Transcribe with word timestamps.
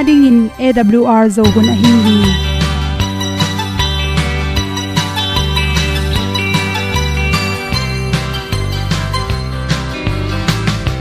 na 0.00 0.06
ding 0.08 0.24
in 0.28 0.36
awr 0.66 1.24
zo 1.36 1.42
gun 1.54 1.66
a 1.70 1.74
hin 1.80 1.96
hi 2.04 2.14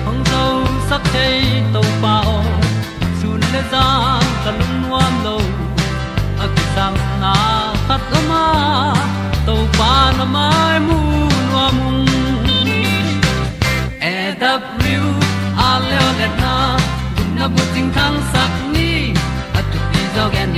hong 0.07 0.19
zo 0.31 0.41
sak 0.89 1.07
chei 1.13 1.39
to 1.75 1.83
pa 2.03 2.15
sun 3.21 3.39
le 3.53 3.61
za 3.73 3.85
ta 4.43 4.51
lung 4.59 4.75
nuam 4.83 5.13
lo 5.27 5.35
a 6.43 6.51
ki 6.55 6.65
sam 6.75 6.93
na 7.23 7.33
khat 7.87 8.15
o 8.19 8.23
ma 8.31 8.45
to 9.49 9.55
pa 9.81 9.91
na 10.17 10.25
mai 10.37 10.77
mu 10.87 11.01
nuam 11.51 11.77
e 14.13 14.15
da 14.41 14.53
blue 14.73 15.13
a 15.69 15.71
le 15.91 16.03
na 16.43 16.55
gun 17.15 17.29
na 17.43 17.47
bu 17.53 17.63
ting 17.77 17.89
tang 17.99 18.19
sak 18.33 18.68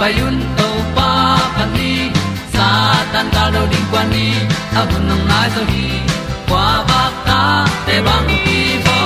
payun 0.00 0.36
to 0.56 0.68
pa 0.96 1.10
pa 1.56 1.64
ni 1.76 1.92
sa 2.54 2.68
tan 3.12 3.26
da 3.34 3.44
lo 3.54 3.62
ding 3.72 3.86
kwan 3.92 4.06
ni 4.14 4.26
a 4.80 4.82
bu 4.88 4.96
nang 5.08 5.24
mai 5.30 5.48
zo 5.54 5.62
hi 5.72 5.86
kwa 6.48 6.66
ba 6.88 7.02
ta 7.26 7.40
te 7.86 7.96
bang 8.06 8.28
ki 8.44 8.60
bo 8.86 8.98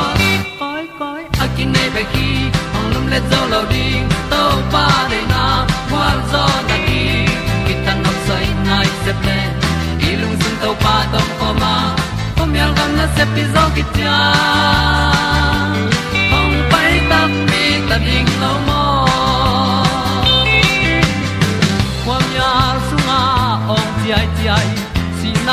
koi 0.60 0.84
koi 1.00 1.22
a 1.44 1.46
kin 1.56 1.68
nei 1.74 1.88
ba 1.94 2.02
ki 2.12 2.28
ong 2.76 2.88
lum 2.94 3.04
le 3.12 3.18
zo 3.30 3.40
lo 3.52 3.60
ding 3.72 4.04
to 4.32 4.42
pa 4.74 4.84
de 5.10 5.20
na 5.32 5.42
kwa 5.90 6.06
zo 6.32 6.44
na 6.68 6.76
ki 6.86 7.02
ki 7.66 7.74
tan 7.84 7.98
nok 8.04 8.18
sai 8.28 8.46
nai 8.68 8.86
se 9.02 9.12
ple 9.20 9.38
i 10.08 10.10
lung 10.20 10.36
sun 10.42 10.54
to 10.62 10.70
pa 10.84 10.94
tom 11.12 11.28
ko 11.40 11.48
ma 11.62 11.74
pom 12.36 12.50
yal 12.60 12.72
gam 12.78 12.90
na 12.98 13.06
se 13.16 13.24
pi 13.34 13.42
zo 13.54 13.64
ki 13.76 13.84
ta 13.98 14.16
ong 16.38 16.56
pai 16.72 16.92
ta 17.10 17.20
mi 17.50 17.64
ta 17.88 17.96
ding 18.06 18.30
lo 18.44 18.52
ma 18.68 18.73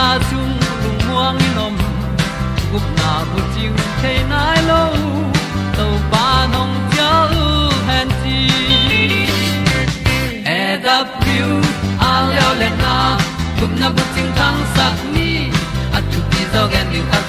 na 0.01 0.17
chung 0.29 0.53
lung 0.84 1.00
muang 1.07 1.38
ni 1.41 1.50
nom 1.57 1.75
gup 2.72 2.85
na 3.00 3.12
bu 3.29 3.39
chiu 3.53 3.73
thai 4.01 4.17
nai 4.31 4.59
lo 4.69 4.84
to 5.78 5.85
pa 6.12 6.25
nong 6.53 6.73
pia 6.89 7.12
u 7.41 7.50
han 7.88 8.09
ti 8.22 8.40
e 10.57 10.61
da 10.85 10.97
piu 11.19 11.50
a 12.09 12.11
leo 12.29 12.51
le 12.61 12.69
na. 12.84 12.95
Gup 13.59 13.73
na 13.81 13.88
bu 13.95 14.03
ting 14.16 14.31
thang 14.40 14.59
sak 14.75 14.95
ni 15.13 15.29
at 15.97 16.03
tu 16.11 16.19
ti 16.31 16.41
zo 16.53 16.63
gen 16.73 16.85
ni 16.94 17.01
khat 17.09 17.25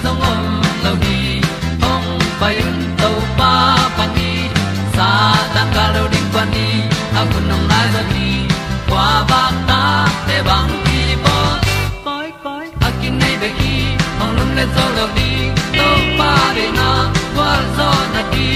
le 14.63 14.69
zo 14.75 14.87
lo 14.97 15.07
di 15.17 15.31
to 15.77 15.89
pa 16.19 16.33
de 16.57 16.67
na 16.79 16.91
kwa 17.35 17.53
zo 17.77 17.89
na 18.15 18.23
di 18.33 18.51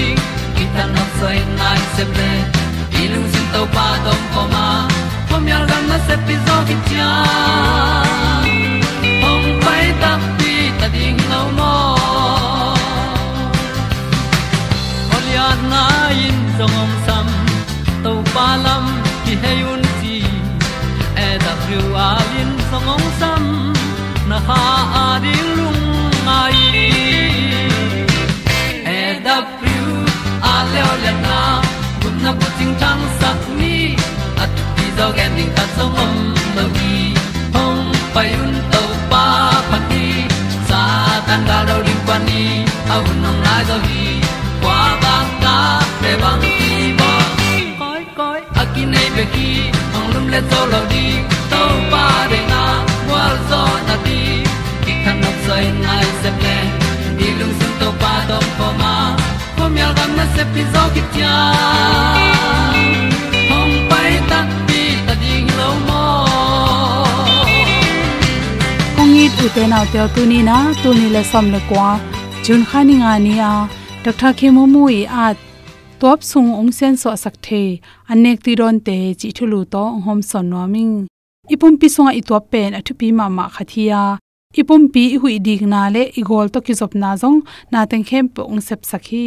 ki 0.55 0.65
ta 0.75 0.83
na 0.95 1.03
sai 1.17 1.39
nai 1.59 1.79
se 1.95 2.03
ple 2.13 2.31
i 2.99 3.01
lung 3.13 3.27
sin 3.33 3.45
to 3.53 3.61
pa 3.75 3.87
tom 4.05 4.21
ko 4.33 4.41
ma. 4.53 4.65
Pom 5.29 5.43
yal 5.51 5.63
gam 5.69 5.83
na 5.91 5.97
se 6.07 6.15
pi 6.25 6.35
zo 6.45 6.55
ki 6.67 6.75
tia 6.87 7.11
ong 9.31 9.47
pai 9.63 9.85
ta 10.01 10.11
pi 10.37 10.53
ta 10.79 10.87
ding 10.95 11.19
lo 11.31 11.41
mo 11.57 11.73
Olian 15.15 15.59
na 15.71 15.83
in 16.27 16.39
zong 16.57 16.77
om 16.83 16.93
sam 17.05 17.27
to 18.03 18.13
pa 18.33 18.47
lam 18.65 18.85
ki 19.25 19.33
hay 19.41 19.59
un 19.73 19.83
ti 19.99 20.15
e 21.25 21.29
da 21.43 21.53
thru 21.63 21.81
a 22.07 22.09
lin 22.31 22.51
zong 22.69 22.89
om 22.95 23.03
sam 23.19 23.43
na 24.29 24.37
ha 24.47 24.61
a 25.03 25.05
di 25.25 25.35
lung 25.57 25.76
mai. 26.27 26.57
E 28.97 28.99
da 29.25 29.35
thru 29.59 29.85
a 30.51 30.55
le 30.71 30.81
o 30.91 30.93
le 31.03 31.13
na 31.25 31.37
kun 32.01 32.15
na 32.23 32.31
bu 32.39 32.47
ting 32.57 32.75
tang 32.81 33.03
sat 33.19 33.39
ni 33.59 33.75
at 34.43 34.51
ti 34.75 34.85
zo 34.97 35.07
gen 35.17 35.31
ding 35.37 35.53
ta 35.57 35.65
so 35.75 35.85
mom 35.95 36.13
no 36.55 36.65
gi 36.77 36.95
hong 37.55 37.83
pai 38.13 38.29
un 38.43 38.53
to 38.73 38.83
pa 39.11 39.25
pa 39.69 39.77
ti. 39.89 40.05
Sa 40.69 40.81
tan 41.27 41.41
ga 41.49 41.59
do 41.69 41.75
ri 41.85 41.95
pa 42.07 42.15
ni. 42.27 42.43
A 42.93 42.95
un 43.09 43.17
nong 43.23 43.39
lai 43.45 43.61
do 43.69 43.77
gi 43.87 44.05
kwa 44.61 44.79
ba 45.03 45.15
ta 45.43 45.55
pe 46.01 46.11
bang 46.21 46.39
ti 46.43 46.55
ba 46.99 47.11
koi 47.81 48.03
koi 48.19 48.39
a 48.61 48.63
ki 48.73 48.83
nei 48.93 49.09
pe 49.15 49.23
ki 49.33 49.49
hong 49.93 50.09
lum 50.13 50.25
le 50.33 50.41
to 50.51 50.59
lo 50.71 50.81
di 50.91 51.05
to 51.51 51.61
se 60.37 60.43
pi 60.53 60.63
zo 60.73 60.83
ki 60.93 61.01
tia 61.13 61.35
hong 63.49 63.75
pai 63.89 64.11
ta 64.29 64.39
ti 64.67 64.81
ta 65.05 65.13
ding 65.21 65.49
lo 65.59 65.69
mo 65.87 66.03
ong 69.01 69.15
it 69.23 69.31
tu 69.37 69.45
te 69.55 69.63
na 69.71 69.79
te 69.93 70.03
tu 70.15 70.21
ni 70.31 70.39
na 70.49 70.57
tu 70.81 70.89
ni 70.99 71.07
le 71.15 71.21
som 71.31 71.45
le 71.53 71.59
kwa 71.69 71.87
jun 72.45 72.61
khani 72.69 72.95
nga 73.01 73.13
ni 73.25 73.33
a 73.51 73.53
dr 74.03 74.31
khemu 74.39 74.63
mu 74.73 74.83
i 74.99 75.01
a 75.23 75.25
top 76.01 76.19
sung 76.31 76.49
ong 76.59 76.71
sen 76.77 76.93
so 77.01 77.09
sak 77.23 77.35
the 77.45 77.63
anek 78.11 78.37
ti 78.45 78.51
ron 78.59 78.77
te 78.87 78.97
chi 79.19 79.29
thulu 79.37 79.59
to 79.73 79.83
hom 80.05 80.19
son 80.29 80.45
no 80.51 80.61
ming 80.73 80.95
ipum 81.53 81.73
pi 81.79 81.87
sunga 81.95 82.11
i 82.19 82.21
top 82.29 82.43
pen 82.53 82.71
athu 82.79 82.93
pi 82.99 83.07
ma 83.17 83.25
ma 83.37 83.45
khathia 83.55 84.01
ipum 84.59 84.83
pi 84.93 85.03
hui 85.21 85.35
dik 85.45 85.61
na 85.73 85.81
le 85.95 86.03
i 86.19 86.21
gol 86.29 86.47
to 86.53 86.59
ki 86.65 86.73
zop 86.79 86.91
na 87.01 87.09
jong 87.21 87.39
na 87.71 87.79
teng 87.89 88.05
khem 88.09 88.25
pe 88.35 88.41
ong 88.51 88.61
sep 88.67 88.81
sakhi 88.91 89.25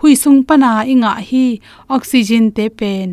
hui 0.00 0.14
sung 0.14 0.44
pana 0.48 0.70
inga 0.92 1.12
hi 1.28 1.44
oxygen 1.96 2.46
te 2.56 2.64
pen. 2.78 3.08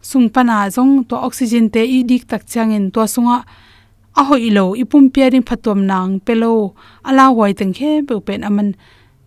Sung 0.00 0.28
pana 0.34 0.56
jong 0.74 1.04
to 1.08 1.16
oxygen 1.26 1.66
te 1.74 1.82
i 1.96 1.98
dik 2.10 2.24
tak 2.30 2.42
changin 2.52 2.84
to 2.94 3.00
sunga. 3.14 3.38
A 4.20 4.22
hoi 4.28 4.48
lo 4.56 4.64
ipum 4.82 5.04
piaring 5.14 5.44
phatom 5.48 5.80
nang 5.90 6.20
pelo 6.26 6.52
ala 7.08 7.24
wai 7.38 7.52
teng 7.58 7.74
khe 7.78 7.90
pe 8.08 8.14
pen 8.26 8.40
aman. 8.48 8.68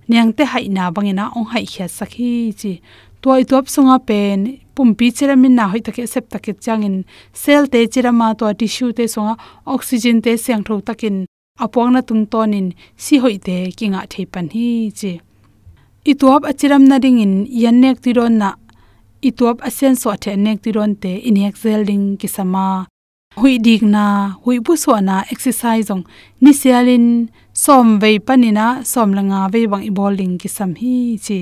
Nyang 0.09 0.31
te 0.37 0.43
hai 0.51 0.65
na 0.75 0.83
bangena 0.95 1.25
ong 1.37 1.47
hai 1.53 1.65
khia 1.71 1.87
sakhi 1.97 2.31
chi. 2.59 2.71
Toy 3.21 3.41
top 3.49 3.65
sunga 3.73 3.97
pen. 4.07 4.39
Pumpi 4.75 5.07
chiramin 5.15 5.53
na 5.57 5.65
hoi 5.71 5.81
take 5.85 6.03
sep 6.13 6.25
take 6.33 6.53
changin 6.65 6.95
cell 7.41 7.65
te 7.73 7.79
chirama 7.93 8.27
to 8.39 8.45
tissue 8.59 8.91
te 8.97 9.05
songa 9.13 9.33
oxygen 9.73 10.17
te 10.25 10.31
siang 10.43 10.63
tho 10.67 10.75
takin. 10.87 11.17
Apong 11.63 11.91
na 11.93 12.01
tung 12.01 12.25
tonin 12.31 12.67
si 13.03 13.15
hoi 13.23 13.37
te 13.45 13.55
kinga 13.77 14.01
thei 14.11 14.25
pan 14.33 14.47
hi 14.55 14.67
chi 14.99 15.11
ituap 16.05 16.45
achiram 16.45 16.85
na 16.85 17.01
ding 17.01 17.17
in 17.17 17.33
yanek 17.49 17.97
ti 18.03 18.13
ron 18.13 18.37
na 18.37 18.49
ituap 19.27 19.57
asen 19.67 19.95
so 19.97 20.13
the 20.21 20.37
nek 20.37 20.61
tiron 20.61 20.93
te 21.01 21.17
inek 21.29 21.55
zelding 21.57 22.17
kisama. 22.17 22.85
Hui 23.39 23.57
dik 23.57 23.81
na, 23.81 24.05
hui 24.43 24.59
bu 24.59 24.77
so 24.77 24.93
na 24.99 25.23
exercise 25.33 25.89
ong 25.89 26.05
ni 26.41 26.51
sialin 26.53 27.29
som 27.53 27.99
vei 27.99 28.17
panina 28.19 28.85
som 28.85 29.09
langa 29.17 29.49
ve 29.53 29.65
bang 29.71 29.83
i 29.89 29.91
bowling 29.97 30.37
ki 30.37 30.47
sam 30.47 30.71
hi 30.81 31.17
chi. 31.25 31.39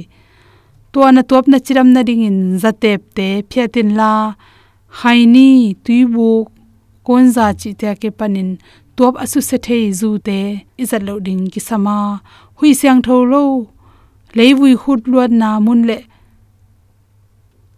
To 0.93 1.11
na 1.11 1.21
top 1.21 1.45
na 1.51 1.57
chiram 1.65 1.89
na 1.91 2.01
ding 2.07 2.23
in 2.29 2.39
zatep 2.63 3.01
te, 3.17 3.43
phiatin 3.49 3.89
la, 3.99 4.11
haini, 4.99 5.75
tuibu, 5.83 6.47
konza 7.03 7.51
chi 7.59 7.73
te 7.79 7.93
ke 8.01 8.09
panin 8.19 8.49
top 8.95 9.13
asu 9.23 9.39
se 9.49 9.57
thei 9.65 9.91
zu 9.99 10.09
te, 10.27 10.39
izat 10.81 11.03
lo 11.07 11.19
ding 11.19 11.43
ki 11.53 11.59
sama 11.59 11.97
hui 12.57 12.71
siang 12.79 13.01
tho 13.05 13.15
lo 13.31 13.43
leibui 14.37 14.73
hut 14.81 15.01
luat 15.11 15.31
na 15.41 15.49
mun 15.65 15.81
le 15.89 15.97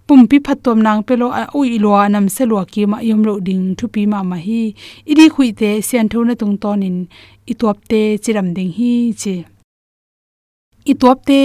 pumpi 0.07 0.37
phatom 0.45 0.77
nang 0.85 1.01
pelo 1.07 1.27
a 1.41 1.43
ui 1.57 1.77
lo 1.83 1.91
anam 2.03 2.25
se 2.35 2.43
lo 2.51 2.55
ki 2.73 2.81
ma 2.91 2.97
yom 3.09 3.21
lo 3.27 3.33
ding 3.47 3.65
thu 3.77 3.85
pi 3.93 4.01
ma 4.11 4.19
ma 4.29 4.37
hi. 4.45 4.61
Idi 5.11 5.25
khui 5.33 5.49
te 5.59 5.69
sian 5.87 6.05
thu 6.11 6.19
na 6.27 6.33
tung 6.41 6.55
ton 6.61 6.81
in 6.87 6.97
i 7.51 7.53
top 7.61 7.77
te 7.89 8.01
chiram 8.23 8.47
ding 8.55 8.71
hi 8.77 8.91
chi. 9.21 9.35
I 10.91 10.93
top 11.01 11.17
te 11.29 11.41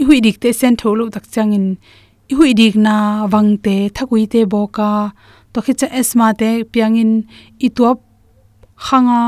i 0.00 0.02
hui 0.06 0.18
dik 0.24 0.36
te 0.42 0.48
sian 0.58 0.74
tho 0.80 0.88
lo 0.98 1.04
tak 1.14 1.24
chang 1.34 1.52
in. 1.58 1.66
I 2.30 2.32
hui 2.38 2.50
dik 2.60 2.74
na 2.86 2.96
wang 3.32 3.50
te, 3.64 3.76
thakui 3.96 4.22
te 4.32 4.40
boka. 4.52 4.90
To 5.52 5.58
khi 5.64 5.72
cha 5.80 5.88
esma 6.00 6.28
te 6.40 6.50
piang 6.72 6.96
in 7.02 7.12
i 7.66 7.68
top 7.78 7.96
khanga 8.86 9.22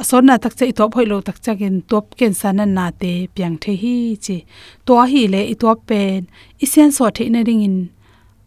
ason 0.00 0.26
na 0.26 0.34
tak 0.42 0.54
che 0.58 0.64
i 0.72 0.74
top 0.78 0.94
hoi 0.96 1.06
lo 1.10 1.16
tak 1.26 1.38
chagin 1.44 1.76
top 1.90 2.04
ken 2.18 2.32
sanan 2.40 2.70
na 2.76 2.84
te 3.00 3.12
piang 3.34 3.56
the 3.62 3.72
hi 3.82 3.96
chi. 4.24 4.36
To 4.86 4.92
hi 5.12 5.22
le 5.32 5.40
i 5.52 5.54
top 5.62 5.78
pen. 5.88 6.20
I 6.64 6.66
sen 6.72 6.90
so 6.96 7.10
the 7.16 7.24
na 7.34 7.40
ring 7.48 7.62
in. 7.68 7.76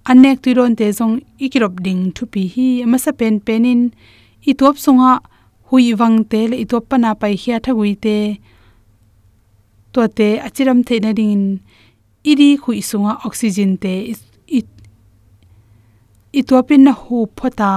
Anek 0.10 0.38
tu 0.44 0.50
ron 0.58 0.76
te 0.80 0.86
jong 0.98 1.16
ikirop 1.46 1.76
ding 1.86 2.02
thu 2.16 2.24
pi 2.34 2.42
hi. 2.54 2.68
Ama 2.84 2.98
sa 3.06 3.12
pen 3.20 3.36
penin 3.48 3.82
i 4.50 4.54
top 4.54 4.76
sunga 4.84 5.12
hui 5.70 5.94
wang 6.00 6.18
te 6.32 6.42
le 6.50 6.56
i 6.64 6.66
top 6.72 6.84
pana 6.90 7.10
pai 7.22 7.34
hia 7.42 7.56
thagui 7.66 7.94
te. 8.06 8.18
To 9.94 10.08
te 10.18 10.30
achiram 10.46 10.80
the 10.88 10.96
na 11.00 11.12
ring 11.12 11.16
ding 11.20 11.46
iri 12.32 12.50
khui 12.64 12.80
sunga 12.90 13.12
oxygen 13.26 13.72
te. 13.84 13.96
I 16.40 16.42
to 16.48 16.64
pin 16.68 16.84
na 16.84 16.92
hu 16.92 17.18
phota 17.38 17.72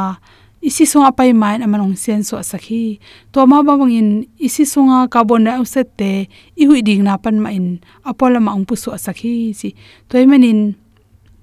isi 0.62 0.84
sunga 0.86 1.10
pai 1.18 1.32
mai 1.32 1.56
amanong 1.58 1.96
sen 1.96 2.22
so 2.22 2.36
sakhi. 2.42 2.98
To 3.32 3.46
ma 3.46 3.62
ba 3.62 3.78
bangin 3.78 4.26
isi 4.38 4.64
sunga 4.64 5.08
carbon 5.12 5.44
dioxide 5.46 5.90
te 5.98 6.12
i 6.56 6.64
hui 6.68 6.82
ding 6.82 7.02
na 7.04 7.16
pan 7.16 7.36
ma 7.44 7.50
in 7.50 7.78
apola 8.04 8.38
ma 8.42 8.52
ang 8.56 8.64
pu 8.68 8.74
so 8.76 8.90
sakhi. 9.06 9.54
Chi 9.58 9.74
toy 10.08 10.24
manin 10.30 10.74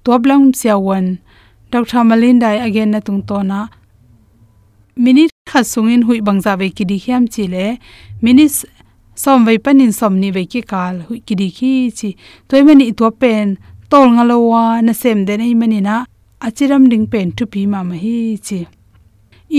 toblam 0.05 0.53
siawan 0.53 1.17
dr 1.71 2.01
malinda 2.05 2.49
again 2.61 2.91
na 2.93 2.99
tung 3.01 3.25
to 3.25 3.41
na 3.41 3.67
minit 4.95 5.31
kha 5.51 5.61
sungin 5.71 6.05
hui 6.07 6.21
bangza 6.27 6.53
ve 6.59 6.67
ki 6.77 6.83
di 6.89 6.97
hiam 7.03 7.23
chi 7.33 7.43
le 7.53 7.65
minis 8.23 8.55
som 9.23 9.39
vai 9.47 9.57
panin 9.65 9.91
som 9.99 10.13
ni 10.21 10.29
ve 10.35 10.43
ki 10.51 10.61
kal 10.71 10.95
hui 11.07 11.19
ki 11.27 11.35
di 11.41 11.47
khi 11.57 11.73
chi 11.97 12.09
toy 12.47 12.61
mani 12.67 12.85
to 12.99 13.07
pen 13.21 13.47
tol 13.91 14.07
ngalowa 14.15 14.63
na 14.85 14.93
sem 15.01 15.19
de 15.27 15.33
nei 15.41 15.53
mani 15.61 15.79
na 15.87 15.95
achiram 16.45 16.83
ding 16.91 17.07
pen 17.11 17.27
tu 17.37 17.43
pi 17.53 17.61
ma 17.71 17.79
ma 17.89 17.95
hi 18.03 18.17
chi 18.47 18.59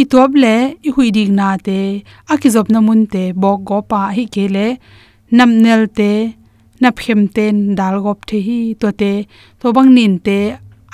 i 0.01 0.03
top 0.13 0.31
le 0.43 0.57
i 0.87 0.91
hui 0.95 1.09
dik 1.17 1.31
na 1.39 1.49
te 1.67 1.79
akizop 2.33 2.67
na 2.75 2.79
mun 2.87 3.03
te 3.13 3.23
bo 3.43 3.51
go 3.69 3.79
pa 3.91 4.01
hi 4.17 4.25
ke 4.35 4.45
le 4.57 4.67
nam 5.37 5.51
nel 5.65 5.83
te 5.99 6.11
na 6.81 6.89
phem 6.99 7.21
ten 7.37 7.57
dal 7.79 7.97
gop 8.05 8.19
the 8.29 8.39
hi 8.47 8.59
to 8.81 8.89
te 9.01 9.13
to 9.61 9.67
bang 9.77 9.91
nin 9.97 10.15
te 10.27 10.39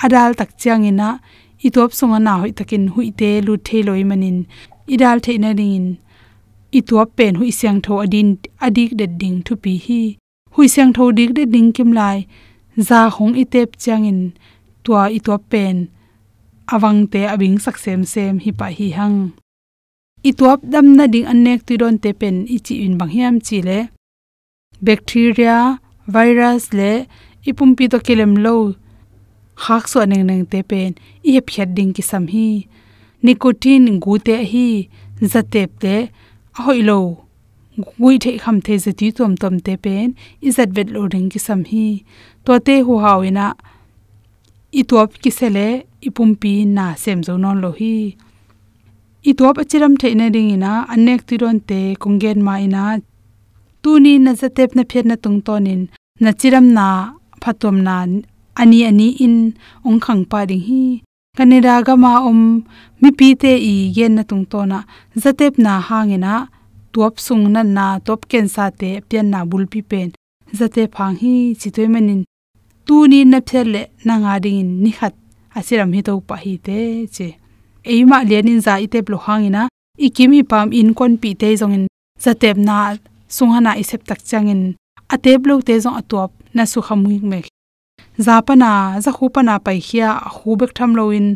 adal 0.05 0.31
tak 0.39 0.49
chiang 0.61 0.83
ina 0.91 1.09
i 1.65 1.69
top 1.75 1.91
songa 1.97 2.19
na 2.19 2.33
hoi 2.39 2.51
takin 2.59 2.87
hui 2.93 3.09
te 3.19 3.29
lu 3.45 3.53
the 3.67 3.77
loi 3.87 4.03
manin. 4.09 4.37
Idal 4.93 5.17
the 5.25 5.33
na 5.43 5.49
in, 5.49 5.85
i 6.77 6.79
top 6.89 7.07
pen 7.17 7.35
hui 7.39 7.51
siang 7.59 7.79
tho 7.85 7.93
adin 8.05 8.29
adik 8.65 8.91
de 8.99 9.07
ding 9.21 9.37
thu 9.45 9.53
pi 9.63 9.73
hi. 9.85 10.01
Hui 10.53 10.67
siang 10.73 10.91
tho 10.95 11.11
dik 11.17 11.31
de 11.37 11.43
ding 11.53 11.69
kim 11.75 11.91
lai 11.99 12.17
za 12.87 12.99
hong 13.15 13.33
i 13.41 13.43
tep 13.53 13.69
chiang 13.81 14.03
in 14.11 14.19
tua 14.83 15.03
i 15.17 15.19
top 15.27 15.41
pen 15.51 15.75
awang 16.67 17.07
te 17.11 17.21
abing 17.33 17.57
saksem 17.59 18.01
sem 18.13 18.39
hi 18.43 18.51
pa 18.59 18.67
hi 18.77 18.87
hang. 18.97 19.33
I 20.23 20.31
top 20.31 20.59
dam 20.73 20.95
na 20.97 21.05
ding 21.13 21.27
anek 21.31 21.59
tu 21.67 21.73
don 21.81 21.97
te 22.03 22.11
pen 22.19 22.35
i 22.55 22.57
chi 22.65 22.75
in 22.85 22.97
bang 22.99 23.11
hiam 23.15 23.35
chi 23.45 23.57
le. 23.67 23.79
Bacteria, 24.85 25.79
virus 26.07 26.63
le 26.77 26.91
ipumpi 27.47 27.85
to 27.91 27.97
kelem 28.05 28.33
lo. 28.45 28.55
Khak 29.63 29.83
so 29.91 29.99
neng 30.05 30.25
neng 30.29 30.45
te 30.51 30.59
pen 30.69 30.91
i 31.27 31.29
he 31.35 31.41
phiat 31.47 31.69
ding 31.77 31.91
ki 31.95 32.03
sam 32.09 32.25
hi. 32.33 32.47
Nicotine 33.25 33.99
gu 34.03 34.13
te 34.27 34.35
hi, 34.51 34.67
zatep 35.31 35.69
te 35.83 35.95
hoi 36.63 36.81
lo. 36.89 36.99
Gui 37.97 38.17
the 38.23 38.37
kham 38.43 38.57
the 38.65 38.73
zati 38.85 39.07
tom 39.17 39.33
tom 39.41 39.59
te 39.65 39.73
pen 39.83 40.15
i 40.45 40.49
zat 40.55 40.69
vet 40.75 40.89
lo 40.95 41.07
ding 41.13 41.29
ki 41.31 41.39
sam 41.39 41.61
hi. 41.71 41.85
To 42.45 42.59
te 42.59 42.75
hu 42.85 42.93
hawina 43.03 43.47
itop 44.79 45.09
top 45.09 45.21
ki 45.21 45.31
sele 45.39 45.67
i 46.07 46.55
na 46.77 46.85
sem 47.03 47.19
zo 47.27 47.33
non 47.43 47.57
lo 47.63 47.71
hi 47.79 47.95
i 49.29 49.31
achiram 49.61 49.93
the 50.01 50.09
ding 50.35 50.51
ina 50.55 50.71
anek 50.93 51.21
tiron 51.27 51.57
te 51.69 51.95
kongen 52.01 52.39
ma 52.47 52.53
ina. 52.65 52.83
Tuni 53.81 54.13
na 54.25 54.31
zatep 54.33 54.75
na 54.75 54.83
phet 54.91 55.05
na 55.05 55.15
tung 55.23 55.39
tonin 55.45 55.81
na 56.19 56.31
chiram 56.39 56.67
na 56.77 56.87
phatom 57.41 57.77
na 57.87 57.95
ani 58.61 58.79
ani 58.89 59.07
in 59.25 59.37
ong 59.87 59.99
khang 60.05 60.23
pa 60.31 60.39
ding 60.49 60.63
hi. 60.67 60.83
Kanira 61.37 61.75
ga 61.85 61.95
ma 62.03 62.11
om 62.29 62.41
mi 63.01 63.09
pi 63.19 63.27
te 63.41 63.51
i 63.71 63.73
gen 63.95 64.15
na 64.17 64.23
tung 64.29 64.45
to 64.51 64.59
na 64.71 64.79
zatep 65.23 65.53
na 65.65 65.73
hangena 65.87 66.33
top 66.93 67.13
sung 67.25 67.45
na 67.53 67.61
na 67.77 67.85
top 68.07 68.21
ken 68.31 68.47
sa 68.55 68.65
te 68.79 68.89
pian 69.07 69.27
na 69.33 69.39
bul 69.49 69.65
pi 69.71 69.79
pen. 69.89 70.09
Zate 70.57 70.83
phang 70.95 71.15
hi 71.21 71.33
chitoi 71.59 71.87
manin 71.93 72.21
tu 72.85 72.95
ni 73.11 73.19
na 73.25 73.39
phele 73.49 73.81
na 74.05 74.13
nga 74.21 74.33
ding 74.43 74.83
ni 74.83 74.91
khat 74.97 75.15
asiram 75.57 75.91
hi 75.95 76.01
to 76.07 76.13
pa 76.27 76.35
hi 76.43 76.53
te 76.65 76.77
che. 77.15 77.27
Eima 77.91 78.17
lenin 78.29 78.59
za 78.65 78.73
ite 78.85 78.99
blo 79.05 79.17
hangina. 79.25 79.61
Ikimi 80.05 80.39
pam 80.51 80.67
in 80.79 80.89
kon 80.97 81.13
pi 81.21 81.29
te 81.41 81.47
jong 81.59 81.75
in 81.77 81.85
zatep 82.23 82.57
na 82.67 82.75
sunghana 83.35 83.71
isep 83.81 84.01
tak 84.09 84.19
changin. 84.29 84.61
Atep 85.13 85.41
lo 85.47 85.55
te 85.67 85.73
jong 85.83 85.97
atop 86.01 86.31
na 86.55 86.63
su 86.71 86.79
khamui 86.87 87.17
me 87.21 87.27
mek. 87.31 87.45
Zapana 88.25 88.69
za 89.03 89.11
khu 89.11 89.29
khupana 89.29 89.53
pai 89.65 89.79
khia 89.87 90.09
khubek 90.35 90.71
tham 90.77 90.91
lo 90.97 91.03
in. 91.17 91.27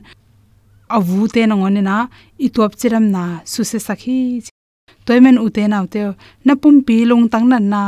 Avu 0.96 1.28
te 1.34 1.42
na 1.46 1.56
ngone 1.56 1.82
na 1.90 1.96
itop 2.46 2.72
chiram 2.80 3.06
na 3.16 3.24
su 3.52 3.62
se 3.72 3.80
sakhi 3.88 4.20
toimen 5.06 5.38
ute 5.46 5.64
na 5.72 5.78
ute 5.86 6.02
na 6.46 6.54
pum 6.62 6.76
pi 6.88 6.96
long 7.10 7.26
tang 7.32 7.48
na. 7.52 7.58
Na 7.74 7.82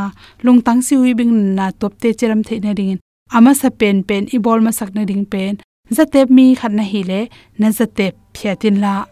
long 0.46 0.60
tang 0.66 0.82
si 0.86 0.94
hui 1.00 1.14
bing 1.20 1.34
na 1.58 1.66
top 1.80 1.94
te 2.02 2.10
chiram 2.20 2.42
the 2.48 2.56
na 2.66 2.74
ring 2.80 3.00
ama 3.32 3.54
sa 3.54 3.70
pen 3.70 4.04
pen, 4.04 4.28
i 4.34 4.38
bol 4.46 4.60
ma 4.66 4.72
sak 4.72 4.96
na 4.96 5.06
ding 5.06 5.26
pen. 5.26 5.60
Zatep 5.98 6.30
mi 6.30 6.56
khat 6.60 6.72
na 6.72 6.84
hi 6.84 7.02
le, 7.10 7.22
na 7.58 7.70
zatep 7.70 8.14
phiatin 8.38 8.82
la. 8.84 9.06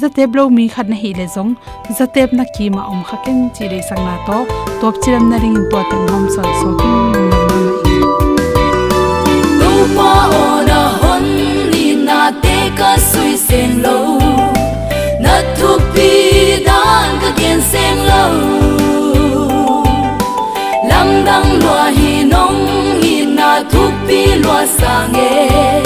Zatep 0.00 0.32
blo 0.32 0.48
mi 0.56 0.68
khat 0.74 0.88
na 0.88 0.96
hi 1.02 1.10
le 1.18 1.26
zong. 1.34 1.52
Zatep 1.98 2.32
na 2.38 2.44
ki 2.54 2.70
ma 2.74 2.82
om 2.92 3.02
kha 3.02 3.16
khaken 3.16 3.38
chi 3.54 3.64
re 3.72 3.80
sang 3.88 4.02
na 4.06 4.14
to. 4.26 4.38
Top 4.80 4.94
chiram 5.02 5.24
na 5.30 5.36
ring 5.44 5.60
to 5.70 5.80
tan 5.90 6.02
hom 6.10 6.24
so 6.34 6.42
so 6.60 6.70
lo 9.60 9.72
pa 9.96 10.12
ona 10.42 10.80
hon 11.00 11.24
ni 11.72 11.86
na 12.06 12.20
te 12.42 12.56
ka 12.78 12.90
sui 13.10 13.36
sen 13.46 13.70
lo. 13.84 13.98
Na 15.24 15.34
tu 15.58 15.70
pi 15.94 16.10
dan 16.66 17.10
ka 17.22 17.30
gen 17.40 17.60
sen 17.70 17.96
lo. 18.10 18.22
Lam 20.90 21.08
dang 21.26 21.50
lo 21.64 21.76
hi 21.96 22.12
nong 22.32 22.79
hi 23.60 23.66
na 23.66 23.68
tu 23.68 23.82
lo 24.42 24.66
sang 24.78 25.14
e 25.14 25.82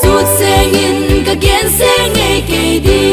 su 0.00 0.12
sen 0.38 0.74
in 0.84 1.24
ka 1.24 1.34
gen 1.34 1.68
sen 1.78 2.12
nghe 2.14 2.40
ke 2.48 2.80
đi. 2.86 3.04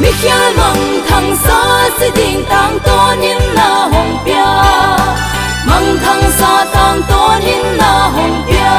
Mi 0.00 0.10
khia 0.20 0.38
mang 0.56 1.02
thằng 1.08 1.36
sa 1.44 1.88
se 1.98 2.10
ding 2.16 2.44
tang 2.48 2.78
to 2.86 2.98
in 3.20 3.38
na 3.54 3.88
hong 3.92 4.18
pia. 4.24 4.46
Mang 5.66 5.98
thằng 6.04 6.30
sa 6.38 6.64
tang 6.72 7.02
to 7.08 7.22
in 7.46 7.76
na 7.78 7.92
hong 8.14 8.42
pia. 8.46 8.74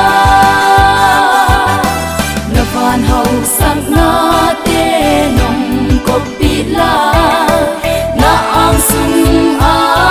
Na 2.54 2.64
van 2.74 3.04
hau 3.10 3.26
sang 3.58 3.84
na 3.92 4.54
te 4.66 4.84
nong 5.38 6.00
ko 6.06 6.20
pi 6.40 6.64
la. 6.78 6.96
Na 8.22 8.34
ang 8.64 8.80
sung 8.90 9.60
a 9.60 10.05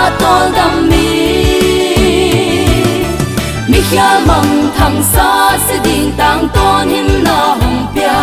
tôn 6.55 6.89
hin 6.89 7.25
na 7.25 7.57
hồng 7.61 7.87
pia. 7.95 8.19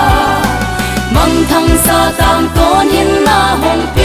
Mang 1.16 1.44
thăng 1.50 1.78
sa 1.86 2.12
tam 2.18 2.50
tôn 2.56 2.90
hin 2.90 3.24
na 3.26 3.56
hồng 3.62 3.86
pia. 3.96 4.01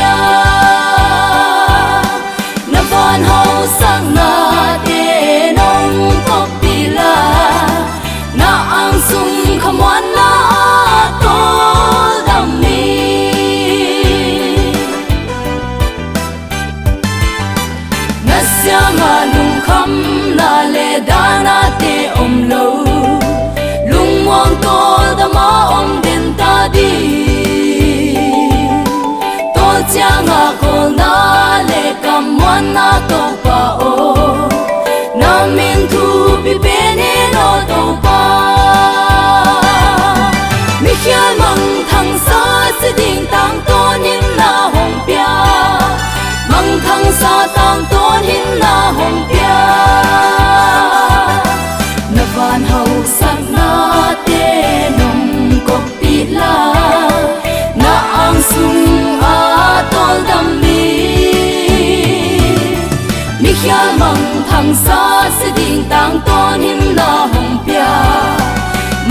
Le 31.69 31.83
kam 32.05 32.25
mwana 32.39 32.89
to 33.11 33.21
pa 33.45 33.61
o 33.91 33.95
na 35.21 35.33
min 35.57 35.79
tu 35.93 36.05
bi 36.45 36.55
pe 36.65 36.79
ne 36.99 37.13
no 37.35 37.47
to 37.71 37.81
pa 38.05 38.56
tang 65.91 66.21
ton 66.27 66.61
hin 66.61 66.97
la 66.97 67.27
hong 67.33 67.59
pia 67.67 67.91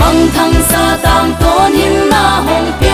mang 0.00 0.20
thang 0.34 0.54
sa 0.70 0.84
tang 1.02 1.32
ton 1.40 1.72
hin 1.72 1.96
la 2.12 2.24
hong 2.46 2.72
pia 2.80 2.85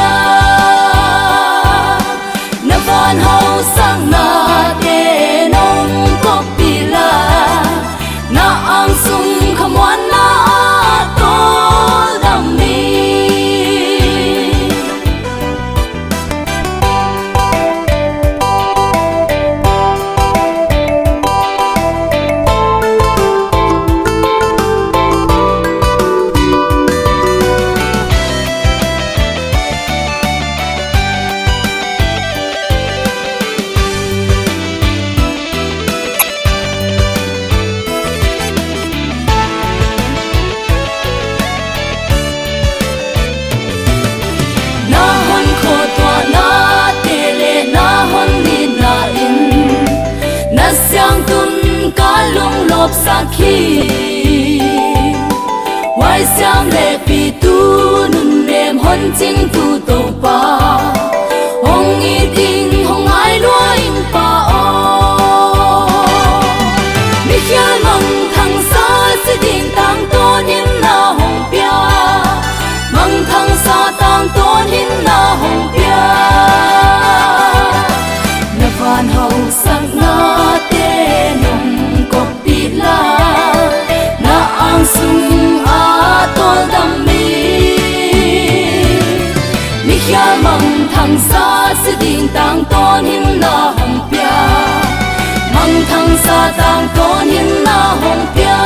có 96.96 97.24
những 97.26 97.64
hin 97.64 97.66
hồng 97.66 98.26
pia 98.34 98.58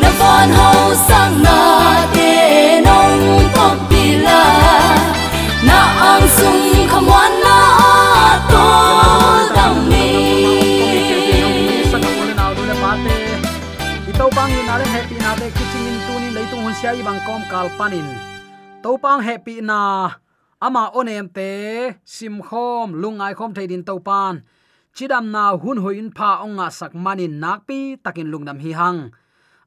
na 0.00 0.10
van 0.18 0.50
hau 0.50 0.94
sang 1.08 1.42
na 1.42 1.58
nong 2.84 3.50
ko 3.56 3.68
pi 3.90 4.16
la. 4.16 4.42
Na 5.68 5.78
ang 6.10 6.26
sung 6.28 6.88
kham 6.90 7.06
wan 7.06 7.32
na 7.44 7.58
to 8.52 8.66
dam 9.56 9.74
mi 9.88 10.06
in 14.58 14.68
are 14.68 14.86
happy 14.94 15.16
na. 15.18 15.34
De 15.36 15.50
kitchen 15.50 15.86
in 15.86 15.96
tunin 16.06 16.32
leitung 16.34 16.62
hun 16.62 16.74
sia 16.74 16.92
ibang 16.92 17.20
kom 17.26 17.42
kal 17.50 17.68
panin 17.78 18.06
to 18.82 18.98
happy 19.02 19.60
na 19.60 20.10
ama 20.60 20.90
onem 20.94 21.28
te, 21.28 21.92
sim 22.04 22.40
khom, 22.42 22.94
lungai 23.02 23.34
khom 23.34 23.52
theidin 23.54 23.84
topan 23.84 24.42
chidam 24.96 25.28
na 25.34 25.44
hun 25.62 25.78
hoin 25.84 26.08
pha 26.16 26.30
onga 26.44 26.66
sak 26.78 26.92
manin 27.04 27.34
nakpi 27.42 27.80
takin 28.04 28.28
lungnam 28.32 28.58
hi 28.64 28.72
hang. 28.80 29.00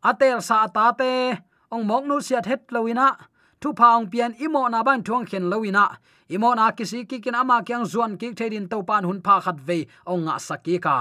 Atel 0.09 0.41
sa 0.47 0.65
ta 0.75 0.85
te, 0.99 1.13
ong 1.73 1.85
mok 1.89 2.03
nu 2.09 2.17
siat 2.27 2.45
het 2.49 2.63
lowina 2.73 3.07
thu 3.61 3.69
paung 3.79 4.09
pian 4.11 4.33
imo 4.45 4.61
na 4.73 4.79
ban 4.87 5.03
thuang 5.05 5.25
khen 5.29 5.45
lowina 5.51 5.85
imo 6.35 6.49
na 6.57 6.65
kisi 6.77 6.99
kikin 7.09 7.37
ama 7.41 7.57
kyang 7.67 7.85
zuan 7.91 8.17
ki 8.19 8.27
thedin 8.37 8.65
to 8.71 8.77
pan 8.89 9.03
hun 9.05 9.21
pha 9.25 9.35
khat 9.45 9.57
ve 9.67 9.79
ong 10.11 10.25
nga 10.25 10.35
saki 10.47 10.75
ka. 10.85 10.97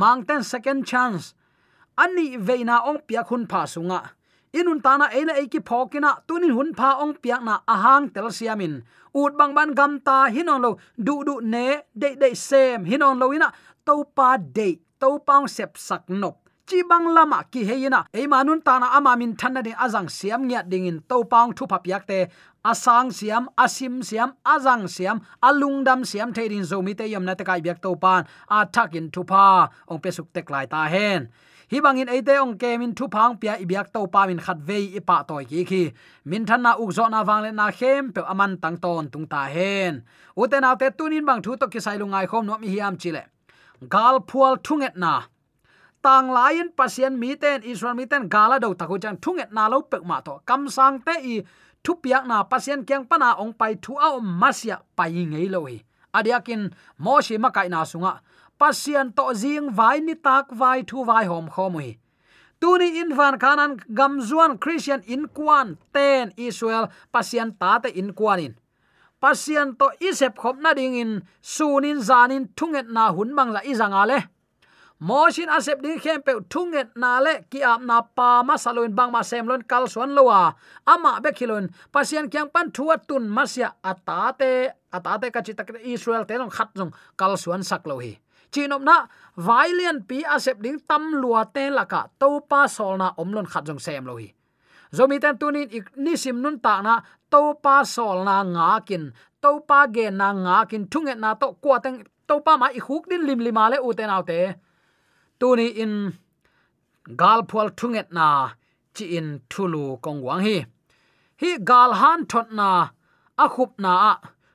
Mang 0.00 0.20
ten 0.28 0.42
second 0.52 0.80
chance. 0.90 1.34
Ani 2.02 2.26
veina 2.46 2.76
ong 2.88 3.00
piak 3.08 3.28
hun 3.32 3.44
pha 3.50 3.60
sunga. 3.72 4.00
Inun 4.58 4.82
tana 4.84 5.06
eina 5.16 5.32
eiki 5.40 5.60
phokina 5.68 6.10
tunin 6.26 6.52
hun 6.56 6.70
pha 6.78 6.98
ong 7.02 7.14
piak 7.22 7.42
na 7.46 7.54
ahang 7.74 8.10
tel 8.14 8.28
siamin. 8.38 8.82
Ut 9.14 9.32
bang 9.38 9.54
ban 9.54 9.74
gam 9.74 9.92
ta 10.06 10.26
hinon 10.34 10.62
lo, 10.62 10.70
du 11.06 11.14
du 11.26 11.34
ne 11.42 11.66
de 11.94 12.08
de 12.20 12.34
sem 12.34 12.84
hinon 12.84 13.18
lo 13.18 13.32
ina 13.32 13.48
to 13.86 14.04
pa 14.16 14.36
de 14.36 14.78
to 15.00 15.18
paung 15.26 15.48
sep 15.48 15.76
sak 15.76 16.08
nop. 16.08 16.36
Chi 16.66 16.82
bang 16.88 17.06
lama 17.14 17.44
ki 17.50 17.64
heina 17.64 18.06
e 18.14 18.26
manun 18.26 18.62
ta 18.62 18.78
na 18.78 18.86
ama 18.96 19.16
min 19.16 19.34
thanna 19.36 19.62
ding 19.62 19.74
azang 19.74 20.08
siam 20.08 20.46
nya 20.48 20.62
ding 20.62 20.86
in 20.86 21.00
to 21.08 21.24
paung 21.24 21.52
thu 21.56 21.66
phap 21.66 21.86
yak 21.86 22.06
te. 22.06 22.26
Asang 22.62 23.08
siam, 23.08 23.48
asim 23.56 24.04
siam, 24.04 24.36
azang 24.44 24.84
siam 24.84 25.24
alungdam 25.42 26.04
siam 26.04 26.30
theirin 26.30 26.60
zomi 26.60 26.92
te 26.94 27.06
yam 27.08 27.24
na 27.24 27.32
te 27.32 27.42
kai 27.42 27.60
byak 27.64 27.80
to 27.80 27.96
pan 27.96 28.26
a 28.50 28.66
thakin 28.66 29.08
thu 29.10 29.24
pha, 29.24 29.70
ong 29.88 30.00
pesuk 30.04 30.28
tek 30.34 30.50
lai 30.50 30.66
ta 30.66 30.84
hen. 30.84 31.30
Hi 31.72 31.80
bangin 31.80 32.12
eite 32.12 32.36
ong 32.36 32.58
kemin 32.60 32.92
thu 32.94 33.08
phang 33.08 33.40
pia 33.40 33.56
ibyak 33.56 33.88
to 33.94 34.06
pa 34.12 34.26
min 34.26 34.38
khat 34.44 34.58
vei 34.68 34.92
ipa 34.98 35.24
toy 35.28 35.44
ki 35.50 35.64
khi 35.64 35.82
min 36.24 36.44
than 36.44 36.62
na 36.62 36.72
uk 36.76 36.92
zo 36.92 37.08
na 37.08 37.24
wang 37.24 37.42
le 37.44 37.50
na 37.52 37.70
khem, 37.70 38.12
pe 38.12 38.20
aman 38.28 38.58
tang 38.62 38.76
ton 38.76 39.08
tung 39.08 39.26
ta 39.26 39.48
hen. 39.54 40.04
Uten 40.36 40.64
autte 40.68 40.92
tunin 40.98 41.24
bang 41.24 41.40
thu 41.42 41.56
to 41.56 41.66
ki 41.72 41.80
sai 41.80 41.96
lungai 41.96 42.26
khom 42.26 42.44
no 42.44 42.58
mi 42.58 42.68
hiam 42.68 42.98
chile 43.00 43.24
gal 43.88 44.20
phual 44.20 44.56
thunget 44.56 44.96
na. 44.96 45.22
Tang 46.02 46.30
lain 46.32 46.72
pasien 46.76 47.18
mi 47.18 47.36
ten 47.36 47.62
israel 47.62 47.94
mi 47.94 48.06
ten 48.06 48.28
gala 48.28 48.60
do 48.60 48.74
taku 48.74 48.98
chang 48.98 49.16
thunget 49.16 49.52
na 49.52 49.68
lo 49.68 49.82
pek 49.82 50.04
ma 50.04 50.20
to. 50.20 50.40
Kam 50.44 50.68
sang 50.68 51.00
te 51.00 51.14
i 51.22 51.42
thu 51.84 51.94
piak 52.02 52.26
na 52.26 52.44
pasien 52.44 52.84
kyang 52.84 53.04
pana 53.04 53.36
ong 53.38 53.52
pai 53.52 53.74
thu 53.82 53.94
a 53.96 54.16
om 54.16 54.26
masia 54.40 54.76
pai 54.96 55.12
ngei 55.12 55.48
lo 55.50 55.64
hi. 55.66 55.78
Adiakin 56.14 56.72
mo 56.98 57.20
shi 57.20 57.38
ma 57.38 57.50
kai 57.50 57.68
na 57.68 57.84
sunga 57.84 58.20
pasien 58.60 59.12
to 59.16 59.24
jing 59.40 59.72
vai 59.72 60.00
ni 60.00 60.14
tak 60.14 60.52
vai 60.60 60.82
thu 60.88 61.04
vai 61.04 61.24
hom 61.24 61.48
khomui 61.48 61.96
tuni 62.60 63.00
in 63.00 63.16
van 63.18 63.38
kanan 63.42 63.72
gamzuan 63.98 64.52
christian 64.62 65.00
in 65.14 65.24
kwan 65.36 65.68
ten 65.94 66.32
israel 66.36 66.84
pasien 67.12 67.48
ta 67.60 67.72
te 67.82 67.88
in 68.00 68.12
kwanin 68.18 68.52
pasien 69.20 69.76
to 69.78 69.86
isep 70.00 70.34
khop 70.36 70.56
na 70.60 70.74
ding 70.74 70.96
in, 70.96 71.12
sunin 71.42 72.00
zanin 72.00 72.48
thunget 72.56 72.88
na 72.88 73.12
hun 73.12 73.36
bang 73.36 73.50
la 73.52 73.60
izanga 73.60 74.04
le 74.10 74.18
moshin 75.00 75.48
asep 75.48 75.80
ding 75.82 75.98
khem 75.98 76.20
pe 76.22 76.32
thunget 76.52 76.92
na 76.96 77.20
le, 77.24 77.34
ki 77.50 77.62
ap 77.64 77.80
na 77.80 78.02
pa 78.02 78.42
ma 78.44 78.56
saloin 78.56 78.92
bang 78.92 79.10
ma 79.12 79.22
sem 79.22 79.46
lon 79.48 79.62
kal 79.62 79.88
suan 79.88 80.12
lowa. 80.14 80.54
Ama 80.86 81.20
be 81.24 81.32
khilon, 81.32 81.72
pasien 81.92 82.28
kyang 82.28 82.52
pan 82.52 82.70
thua 82.70 82.96
tun 83.08 83.24
masya 83.36 83.72
atate 83.82 84.76
atate 84.92 85.32
ka 85.32 85.40
chi 85.40 85.52
tak 85.52 85.72
israel 85.80 86.24
te 86.28 86.36
long 86.36 86.52
khat 86.52 86.68
jong 86.76 86.92
kal 87.16 87.36
suan 87.36 87.62
sak 87.64 87.86
lo 87.88 87.98
hi. 87.98 88.20
Chinom 88.52 88.82
na 88.84 89.06
violent 89.36 90.04
pi 90.08 90.20
asep 90.24 90.60
ding 90.60 90.78
tam 90.88 91.16
lua 91.22 91.48
te 91.54 91.70
laka, 91.70 92.10
to 92.20 92.40
pa 92.50 92.66
sol 92.66 92.98
na 93.00 93.14
omlon 93.16 93.48
khat 93.48 93.64
jong 93.64 93.80
sem 93.80 94.04
lo 94.04 94.16
hi 94.20 94.28
zomi 94.96 95.16
ten 95.22 95.38
tunin 95.40 95.68
ni 96.04 96.12
sim 96.22 96.36
nun 96.42 96.56
ta 96.64 96.74
na 96.86 96.94
to 97.32 97.40
pa 97.64 97.76
sol 97.94 98.24
na 98.28 98.36
nga 98.54 98.70
kin. 98.88 99.04
To 99.42 99.50
pa 99.68 99.80
ge 99.94 100.06
na 100.20 100.28
nga 100.44 100.56
kin. 100.70 100.82
Thunget 100.92 101.18
na 101.24 101.30
to 101.40 101.46
kwa 101.62 101.76
teng 101.84 101.98
to 102.28 102.34
pa 102.46 102.52
ma 102.60 102.66
i 102.78 102.80
huk 102.86 103.04
din 103.10 103.22
lim 103.28 103.40
lima 103.46 103.64
le 103.72 103.78
u 103.86 103.90
te 103.98 104.04
nau 104.06 104.22
te. 104.30 104.40
Tuni 105.40 105.66
in 105.82 105.94
gal 107.20 107.40
phol 107.50 107.68
thunget 107.78 108.08
na 108.18 108.26
chi 108.94 109.04
in 109.18 109.28
thulu 109.50 109.84
kong 110.04 110.20
wang 110.26 110.42
hi. 110.46 110.56
Hi 111.40 111.50
gal 111.70 111.90
han 112.00 112.20
thot 112.30 112.48
na 112.58 112.70
a 113.44 113.46
khup 113.54 113.72
na 113.84 113.92
a. 114.10 114.12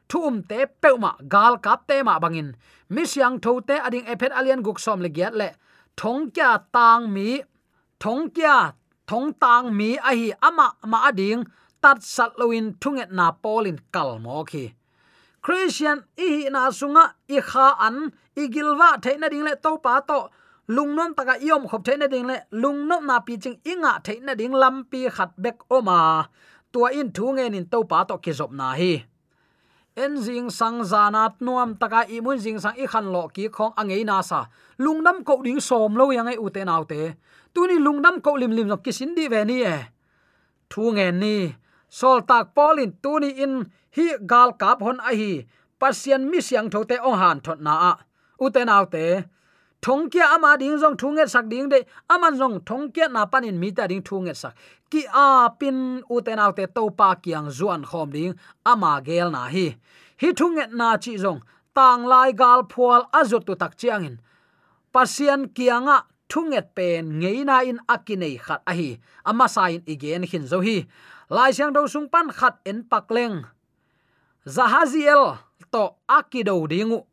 Thum 0.10 0.36
te 0.50 0.60
peuma 0.82 1.12
gal 1.34 1.54
kap 1.66 1.80
te 1.90 1.98
ma 2.08 2.20
bangin 2.24 2.50
mi 2.94 3.04
siang 3.12 3.36
tho 3.44 3.52
te 3.68 3.76
ading 3.86 4.06
ephet 4.12 4.32
alien 4.40 4.62
guk 4.66 4.80
som 4.86 5.00
le 5.06 5.10
giat 5.18 5.34
le. 5.42 5.50
Thong 6.00 6.24
kya 6.36 6.50
tang 6.76 7.04
mi. 7.16 7.30
Thong 8.02 8.24
kya 8.36 8.58
thong 9.08 9.34
tang 9.34 9.78
mi 9.78 9.90
a 9.98 10.12
hi 10.20 10.32
ama 10.42 10.68
ma 10.92 10.98
ading 11.10 11.46
tat 11.82 12.04
sat 12.04 12.32
loin 12.40 12.74
thunget 12.82 13.10
na 13.12 13.32
polin 13.32 13.78
kal 13.94 14.20
mo 14.20 14.44
khi. 14.44 14.74
Christian 15.46 15.98
i 16.18 16.50
na 16.50 16.72
sunga, 16.80 17.14
i 17.30 17.40
kha 17.50 17.68
an, 17.88 18.12
i 18.36 18.48
gilwa 18.54 18.90
theina 19.04 19.30
ding 19.30 19.46
le 19.48 19.54
to 19.64 19.78
pa 19.78 20.00
to. 20.10 20.20
Lungnom 20.76 21.14
taka 21.18 21.38
yom 21.46 21.68
khop 21.70 21.86
theina 21.86 22.08
ding 22.10 22.26
le 22.26 22.38
lungnom 22.52 23.06
na 23.06 23.20
pi 23.20 23.38
ching 23.38 23.58
inga 23.72 24.02
theina 24.06 24.34
ding 24.36 24.54
lampi 24.62 25.02
khat 25.16 25.32
bek 25.38 25.58
oma 25.70 26.28
tua 26.74 26.90
in 27.00 27.12
thu 27.16 27.26
nge 27.36 27.46
nin 27.52 27.66
to 27.72 27.84
pa 27.92 28.04
to 28.10 28.18
ki 28.18 28.32
zop 28.40 28.52
na 28.52 28.74
hi. 28.80 28.94
En 29.96 30.18
jing 30.26 30.50
sang 30.50 30.82
zanat 30.92 31.34
nuam 31.46 31.78
taka 31.82 32.02
i 32.16 32.18
mun 32.26 32.40
jing 32.44 32.60
sang 32.60 32.76
i 32.84 32.86
khan 32.92 33.06
lo 33.14 33.28
ki 33.36 33.46
khong 33.56 33.74
angei 33.80 34.04
na 34.04 34.18
sa. 34.30 34.40
Lungnam 34.84 35.24
ko 35.28 35.34
ding 35.46 35.62
som 35.68 35.96
lo 35.96 36.10
yang 36.12 36.28
ai 36.28 36.38
u 36.46 36.50
te 36.50 37.14
tuni 37.56 37.76
te 37.76 37.80
tu 37.80 37.84
lungnam 37.86 38.16
ko 38.22 38.32
lim 38.42 38.52
lim 38.52 38.68
ki 38.70 38.78
kisin 38.84 39.16
di 39.16 39.26
ve 39.28 39.42
ni 39.46 39.58
e. 39.64 39.78
Thu 40.70 40.84
nge 40.96 41.08
ni 41.22 41.36
sol 41.90 42.20
tak 42.30 42.46
polin 42.56 42.92
tuni 43.04 43.30
in, 43.44 43.54
hi 43.96 44.06
gal 44.32 44.50
kap 44.62 44.82
hon 44.86 45.00
a 45.10 45.12
hi 45.20 45.32
pasian 45.80 46.22
mi 46.32 46.40
siang 46.48 46.70
tho 46.74 46.84
te 46.90 46.96
ong 47.08 47.18
han 47.22 47.40
thot 47.46 47.60
na 47.66 47.74
a. 47.92 47.94
U 48.44 48.50
te 48.56 48.62
nau 48.66 48.86
te, 48.94 49.06
thong 49.82 50.10
kia 50.12 50.26
ama 50.36 50.52
ding 50.62 50.78
jong 50.82 50.98
thu 51.02 51.08
nge 51.16 51.26
sak 51.34 51.46
ding 51.52 51.70
de, 51.74 51.80
ama 52.14 52.28
jong 52.40 52.58
thong 52.68 52.86
kia 52.94 53.08
na 53.08 53.22
panin 53.32 53.58
mi 53.62 53.70
ta 53.78 53.84
ding 53.92 54.04
thu 54.08 54.16
nge 54.26 54.34
sak. 54.42 54.54
Ki 54.92 55.02
a 55.26 55.50
pin 55.60 55.78
u 56.14 56.22
te 56.26 56.36
nau 56.36 56.52
te 56.58 56.66
to 56.76 56.84
pa 57.00 57.10
kiang 57.24 57.48
zuan 57.58 57.82
khom 57.90 58.10
ding, 58.16 58.34
ama 58.72 58.92
gel 59.08 59.30
na 59.36 59.42
hi. 59.54 59.68
Hi 60.22 60.30
thu 60.38 60.46
nge 60.56 60.66
na 60.80 60.98
chi 61.04 61.14
jong 61.24 61.40
tang 61.76 62.08
lai 62.12 62.32
gal 62.42 62.62
phual 62.72 63.02
azut 63.20 63.44
tu 63.48 63.54
tak 63.62 63.74
chiangin 63.80 64.16
pasian 64.96 65.42
kianga 65.56 65.98
thunget 66.30 66.76
pen 66.76 67.20
ngeina 67.22 67.64
in 67.66 67.80
akinei 67.88 68.40
khat 68.40 68.62
a 68.68 68.74
hi. 68.74 69.00
Ama 69.26 69.48
sain 69.48 69.82
igen 69.86 70.24
hin 70.24 70.48
zo 70.48 70.60
hi. 70.62 70.88
Lai 71.30 71.52
siang 71.52 71.74
do 71.74 71.88
sung 71.88 72.10
pan 72.10 72.30
khat 72.30 72.62
en 72.66 72.84
pakleng 72.84 73.46
zahaziel, 74.46 75.38
to 75.72 75.98
akido 76.08 76.56
dingu. 76.70 77.04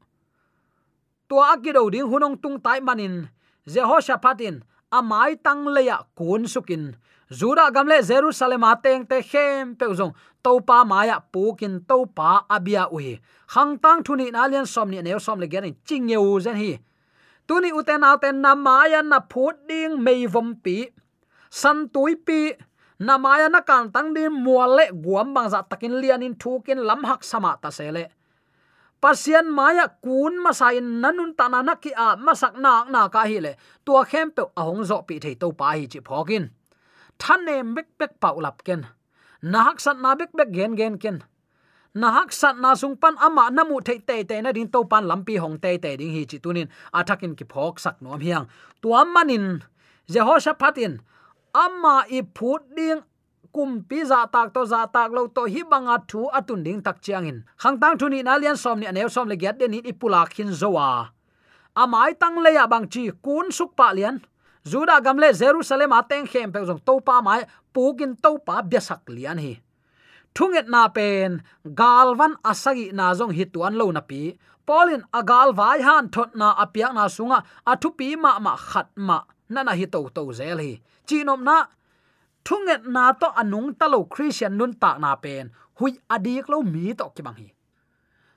To 1.28 1.40
akido 1.40 1.88
ding 1.90 2.06
hunong 2.06 2.36
tung 2.40 2.60
tai 2.60 2.80
manin. 2.80 3.28
Jehoshaphatin, 3.66 4.62
amai 4.92 5.40
tang 5.42 5.64
leya 5.64 6.04
kun 6.14 6.44
sukin. 6.44 6.94
Zura 7.32 7.72
gamle 7.72 8.04
jerusalem 8.04 8.60
ateng 8.60 9.08
te 9.08 9.22
khem 9.24 9.72
peuzong 9.76 10.12
topa 10.44 10.84
maya 10.84 11.24
pukin 11.32 11.80
topa 11.88 12.44
abia 12.44 12.92
uhi. 12.92 13.16
Hang 13.56 13.78
tang 13.80 14.04
thuni 14.04 14.28
nalian 14.28 14.68
somni 14.68 15.00
ne 15.00 15.18
som 15.18 15.40
le 15.40 15.48
gen 15.48 15.72
ching 15.86 16.08
zen 16.40 16.56
hi 16.56 16.78
tuni 17.46 17.70
uten 17.72 18.04
alten 18.04 18.40
na 18.44 18.54
maya 18.54 19.02
na 19.02 19.18
phut 19.20 19.56
ding 19.68 20.02
mei 20.04 20.26
vom 20.26 20.54
pi. 20.64 20.76
San 21.50 21.88
tui 21.88 22.14
pi 22.16 22.40
na 22.98 23.18
maya 23.18 23.48
na 23.48 23.60
kan 23.60 23.92
tang 23.94 24.14
din 24.14 24.32
muale 24.44 24.84
guam 25.04 25.34
bang 25.34 25.48
za 25.50 25.62
takin 25.70 26.00
lian 26.00 26.22
in 26.22 26.34
thukin 26.34 26.80
lam 26.88 27.04
hak 27.04 27.24
sama 27.24 27.58
ta 27.62 27.70
sele 27.70 28.04
pasian 29.02 29.50
maya 29.50 29.90
kun 29.98 30.38
masain 30.38 31.02
nanun 31.02 31.34
tanana 31.34 31.74
ki 31.82 31.90
a 31.90 32.14
masak 32.16 32.54
na 32.54 32.86
na 32.86 33.10
ka 33.10 33.26
hi 33.26 33.38
le. 33.42 33.52
Tua 33.84 34.06
khem 34.06 34.30
pe 34.30 34.42
ahong 34.56 34.86
zo 34.86 35.02
pi 35.02 35.18
thei 35.18 35.34
to 35.34 35.50
pa 35.50 35.74
hi 35.74 35.86
chi 35.92 36.00
phokin 36.08 36.44
than 37.18 37.40
ne 37.46 37.54
bek 37.74 37.88
bek 37.98 38.12
pau 38.22 38.38
lap 38.38 38.62
ken. 38.66 38.86
Na 39.42 39.58
hak 39.66 39.78
sat 39.84 39.98
na 39.98 40.14
bek 40.14 40.30
bek 40.38 40.50
gen 40.54 40.76
gen 40.78 40.94
ken 41.02 41.16
na 41.94 42.08
hak 42.10 42.32
sat 42.32 42.56
na 42.56 42.72
sung 42.72 42.96
pan 42.96 43.20
ama 43.20 43.52
namu 43.52 43.76
thei 43.84 44.00
te 44.00 44.24
te 44.24 44.40
na 44.40 44.52
din 44.52 44.68
to 44.68 44.80
pan 44.84 45.04
lampi 45.04 45.36
hong 45.36 45.60
te 45.60 45.76
te 45.76 45.96
ding 46.00 46.12
hi 46.16 46.24
chi 46.24 46.38
tunin 46.40 46.68
athakin 46.92 47.36
ki 47.36 47.44
phok 47.44 47.76
sak 47.76 48.00
nom 48.00 48.20
hiang. 48.20 48.48
Tuam 48.80 49.12
manin 49.12 49.60
jehoshaphatin 50.08 51.04
amma 51.52 52.08
i 52.08 52.24
phut 52.36 52.64
ding, 52.76 53.04
kum 53.52 53.84
pi 53.84 54.04
za 54.04 54.24
tak 54.32 54.56
to 54.56 54.64
za 54.64 54.88
tak 54.88 55.12
lo 55.12 55.28
to 55.28 55.44
hi 55.44 55.62
banga 55.68 56.00
thu 56.08 56.32
atun 56.32 56.64
ding 56.64 56.80
tak 56.80 57.04
chiang 57.04 57.28
in. 57.28 57.44
Khang 57.60 57.76
tang 57.80 58.00
thuni 58.00 58.24
na 58.24 58.40
lian 58.40 58.56
som 58.56 58.80
ni 58.80 58.86
anew 58.88 59.08
som 59.12 59.28
le 59.28 59.36
gyat 59.36 59.58
den 59.60 59.76
i 59.76 59.80
ipula 59.92 60.24
khin 60.32 60.48
zowa 60.48 61.12
amai 61.76 62.12
tang 62.16 62.40
le 62.44 62.50
ya 62.56 62.64
bang 62.66 62.88
chi 62.88 63.10
kun 63.24 63.52
suk 63.52 63.76
pa 63.76 63.92
lian. 63.92 64.24
Juda 64.64 64.96
gamle 65.04 65.28
jerusalem 65.34 65.92
ateng 65.92 66.24
khem 66.24 66.48
pe 66.52 66.64
jong 66.64 66.80
to 66.86 67.00
pa 67.04 67.20
mai 67.20 67.44
pukin 67.74 68.16
to 68.16 68.38
pa 68.46 68.62
biasak 68.62 69.04
lian 69.12 69.36
hi 69.36 69.60
thunget 70.34 70.66
na 70.68 70.88
pen 70.88 71.42
galwan 71.64 72.34
asagi 72.50 72.92
na 72.92 73.14
jong 73.18 73.34
hituan 73.36 73.74
lo 73.80 73.86
na 73.92 74.00
pi. 74.00 74.22
Polin 74.66 75.02
agal 75.18 75.50
vai 75.58 75.82
han 75.82 76.08
thot 76.14 76.30
na 76.40 76.54
apia 76.54 76.88
na 76.94 77.04
sunga, 77.16 77.38
athu 77.66 77.88
pi 77.98 78.14
ma 78.14 78.38
ma 78.38 78.54
khat 78.56 78.88
ma, 78.96 79.18
na 79.52 79.60
na 79.66 79.72
hi 79.74 79.86
to 79.94 80.00
to 80.14 80.22
zel 80.38 80.58
hi. 80.64 80.72
Chinom 81.06 81.42
na, 81.48 81.66
thunget 82.46 82.82
na 82.86 83.12
to 83.20 83.28
anung 83.40 83.74
talo 83.74 84.00
christian 84.12 84.56
nun 84.58 84.72
ta 84.82 84.90
na 85.02 85.16
pen, 85.24 85.50
hui 85.78 85.92
adik 86.14 86.46
lo 86.52 86.62
mi 86.62 86.94
to 86.94 87.06
ki 87.14 87.22
bang 87.26 87.38
hi. 87.42 87.48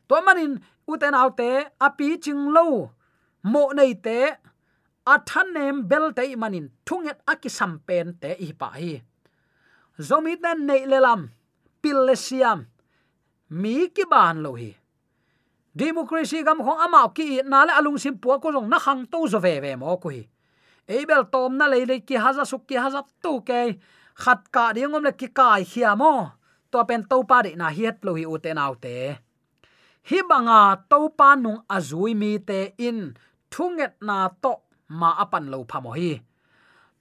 To 0.10 0.16
manin 0.26 0.54
uten 0.92 1.14
autte 1.22 1.50
api 1.86 2.08
ching 2.24 2.44
lo, 2.56 2.66
mo 3.52 3.64
nei 3.78 3.94
te, 4.06 4.20
athan 5.14 5.48
nem 5.54 5.78
bel 5.90 6.10
te 6.18 6.24
manin, 6.42 6.68
thunget 6.88 7.22
akisam 7.32 7.74
pen 7.88 8.18
te 8.22 8.34
hi 8.42 8.52
pa 8.62 8.70
hi. 8.74 8.94
Zomi 10.08 10.34
ten 10.42 10.66
nei 10.66 10.84
lelam 10.92 11.30
pilesiam 11.86 12.66
mi 13.62 13.76
ki 13.96 14.06
ban 14.10 14.42
lo 14.46 14.52
hi 14.58 14.72
democracy 15.82 16.42
gam 16.48 16.64
khong 16.66 16.82
ama 16.86 17.02
ki 17.18 17.28
na 17.52 17.62
le 17.70 17.78
alung 17.80 18.00
sim 18.02 18.18
pu 18.18 18.34
ko 18.42 18.50
jong 18.56 18.70
na 18.74 18.82
hang 18.86 19.06
to 19.12 19.20
zo 19.34 19.40
ve 19.46 19.54
ve 19.64 19.76
mo 19.82 19.94
ko 20.02 20.10
hi 20.16 20.24
ebel 20.98 21.30
tom 21.34 21.54
na 21.60 21.70
le 21.74 21.86
le 21.92 21.98
ki 22.08 22.18
haza 22.24 22.44
suk 22.52 22.66
ki 22.70 22.82
haza 22.84 23.06
tu 23.22 23.34
ke 23.50 23.62
khat 24.24 24.42
ka 24.56 24.66
dingom 24.74 25.06
le 25.08 25.14
ki 25.20 25.30
kai 25.38 25.62
khia 25.72 25.94
mo 26.02 26.14
to 26.74 26.82
pen 26.90 27.06
to 27.12 27.22
pa 27.30 27.38
de 27.46 27.54
na 27.62 27.70
hiet 27.78 28.02
lo 28.06 28.18
hi 28.18 28.26
u 28.34 28.42
te 28.44 28.58
nau 28.58 28.74
te 28.84 28.96
hi 30.10 30.20
banga 30.30 30.60
to 30.90 31.00
pa 31.20 31.30
nung 31.44 31.62
azui 31.76 32.12
mi 32.22 32.32
te 32.50 32.60
in. 32.90 33.00
Thunget 33.56 33.94
na 34.02 34.28
to 34.44 34.54
ma 35.00 35.10
apan 35.24 35.46
lo 35.48 35.64
phamo 35.72 35.92
hi 35.96 36.10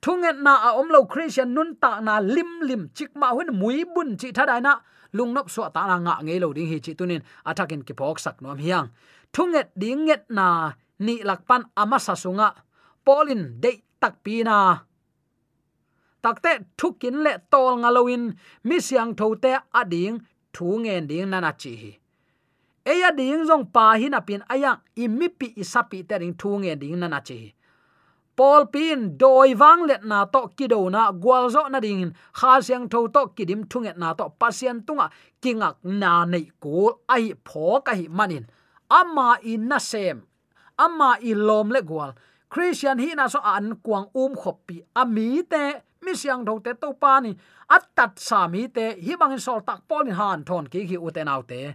thunget 0.04 0.36
na 0.46 0.54
a 0.68 0.70
omlo 0.80 1.08
christian 1.08 1.48
nun 1.56 1.70
ta 1.82 1.90
na 2.06 2.14
lim 2.34 2.50
lim 2.68 2.82
chik 2.96 3.10
ma 3.20 3.28
hun 3.36 3.48
mui 3.60 3.84
bun 3.94 4.08
chi 4.20 4.28
thadai 4.36 4.60
na. 4.66 4.72
Lungnop 5.16 5.48
so 5.54 5.62
ta 5.74 5.82
na 5.90 5.96
nga 6.06 6.14
ngei 6.24 6.38
lo 6.42 6.52
ding 6.56 6.68
hi 6.72 6.78
chi 6.84 6.92
tunin. 6.98 7.22
Atakin 7.48 7.82
ki 7.86 7.94
phok 7.98 8.18
sak 8.24 8.36
nom 8.42 8.58
hiang. 8.64 8.86
Thunget 9.34 9.68
ding 9.80 10.04
nget 10.06 10.22
na 10.36 10.46
ni 11.06 11.14
lakpan 11.28 11.62
ama 11.82 11.98
sasunga 12.06 12.48
polin 13.06 13.42
de 13.62 13.72
tak 14.00 14.14
pi 14.24 14.34
na. 14.48 14.56
Takte 16.22 16.52
thukin 16.78 17.16
le 17.24 17.32
tol 17.52 17.72
ngalowin 17.82 18.24
mi 18.68 18.76
siang 18.86 19.12
thote 19.18 19.52
ading 19.80 20.16
thu 20.54 20.66
ngen 20.84 21.08
ding 21.10 21.26
nana 21.32 21.52
chi 21.60 21.72
hi. 21.82 21.92
Eya 22.92 23.10
ding 23.18 23.42
jong 23.48 23.64
pa 23.74 23.96
hin 24.00 24.16
apin 24.18 24.42
ayang 24.52 24.80
imipi 25.02 25.48
isapi 25.62 25.98
te 26.08 26.14
ding 26.22 26.34
thu 26.40 26.50
ngen 26.60 26.78
ding 26.82 26.96
nana 27.00 27.20
chi 27.28 27.36
hi. 27.42 27.50
Paul 28.36 28.66
pin, 28.66 29.16
doi 29.16 29.54
wang 29.54 29.86
let 29.86 30.02
na 30.04 30.24
to 30.26 30.50
kido 30.58 30.90
na 30.90 31.12
gwal 31.12 31.50
zo 31.54 31.62
na 31.70 31.78
ding 31.78 32.14
kha 32.34 32.58
siang 32.58 32.88
tho 32.90 33.06
to 33.06 33.30
kidim 33.36 33.62
thunget 33.70 33.96
na 33.96 34.12
to 34.18 34.26
pasien 34.40 34.82
tunga 34.86 35.06
kingak 35.42 35.76
na 35.84 36.24
nei 36.24 36.50
ko 36.58 36.98
ai 37.08 37.30
pho 37.46 37.78
ka 37.86 37.94
hi 37.94 38.06
manin 38.10 38.44
ama 38.90 39.38
in 39.42 39.68
na 39.68 39.78
sem. 39.78 40.26
Ama 40.78 41.10
i 41.22 41.34
lom 41.34 41.70
le 41.70 41.80
gwal 41.82 42.10
christian 42.50 42.98
hi 42.98 43.14
na 43.14 43.28
so 43.28 43.38
an 43.38 43.78
kuang 43.84 44.10
um 44.14 44.34
khopi 44.34 44.82
ami 44.96 45.42
te, 45.42 45.64
mi 46.02 46.12
siang 46.14 46.42
tho 46.44 46.58
te 46.58 46.74
to 46.74 46.92
pa 46.92 47.20
ni. 47.20 47.30
Atat 47.70 48.18
sa 48.18 48.48
mi 48.48 48.66
te, 48.66 48.98
hi 49.04 49.14
bang 49.20 49.38
sol 49.38 49.60
tak 49.62 49.86
pol 49.88 50.10
han 50.10 50.42
thon 50.42 50.66
ki 50.66 50.80
hi 50.90 50.96
uten 50.98 51.30
autte 51.30 51.74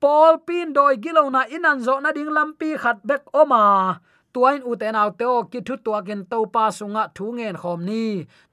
Paul 0.00 0.38
pin 0.46 0.74
doi 0.76 0.96
gilona 0.98 1.46
inan 1.48 1.80
zo 1.86 2.00
na 2.00 2.10
ding 2.12 2.34
lampi 2.36 2.76
khat 2.82 2.98
bek 3.06 3.22
oma 3.32 3.62
tuain 4.36 4.60
uten 4.70 4.92
aw 5.00 5.08
teo 5.16 5.48
ki 5.48 5.60
thu 5.66 5.74
tua 5.84 6.04
gen 6.06 6.20
to 6.30 6.38
pa 6.54 6.64
sunga 6.78 7.04
thu 7.16 7.24
ngen 7.36 7.56
khom 7.62 7.80
ni. 7.88 8.04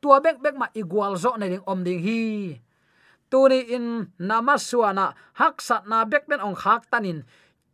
Tua 0.01 0.17
bek 0.25 0.37
bek 0.43 0.55
ma 0.61 0.67
igual 0.81 1.13
zo 1.23 1.31
ne 1.35 1.47
ding 1.51 1.65
om 1.71 1.79
ding 1.87 1.99
hi. 2.07 2.23
Tu 3.31 3.39
ni 3.51 3.59
in 3.75 3.87
namaswana, 4.27 5.05
hak 5.39 5.55
sat 5.67 5.83
na 5.91 5.97
bek 6.11 6.23
ben 6.29 6.39
ong 6.47 6.55
khak 6.63 6.83
tanin 6.91 7.19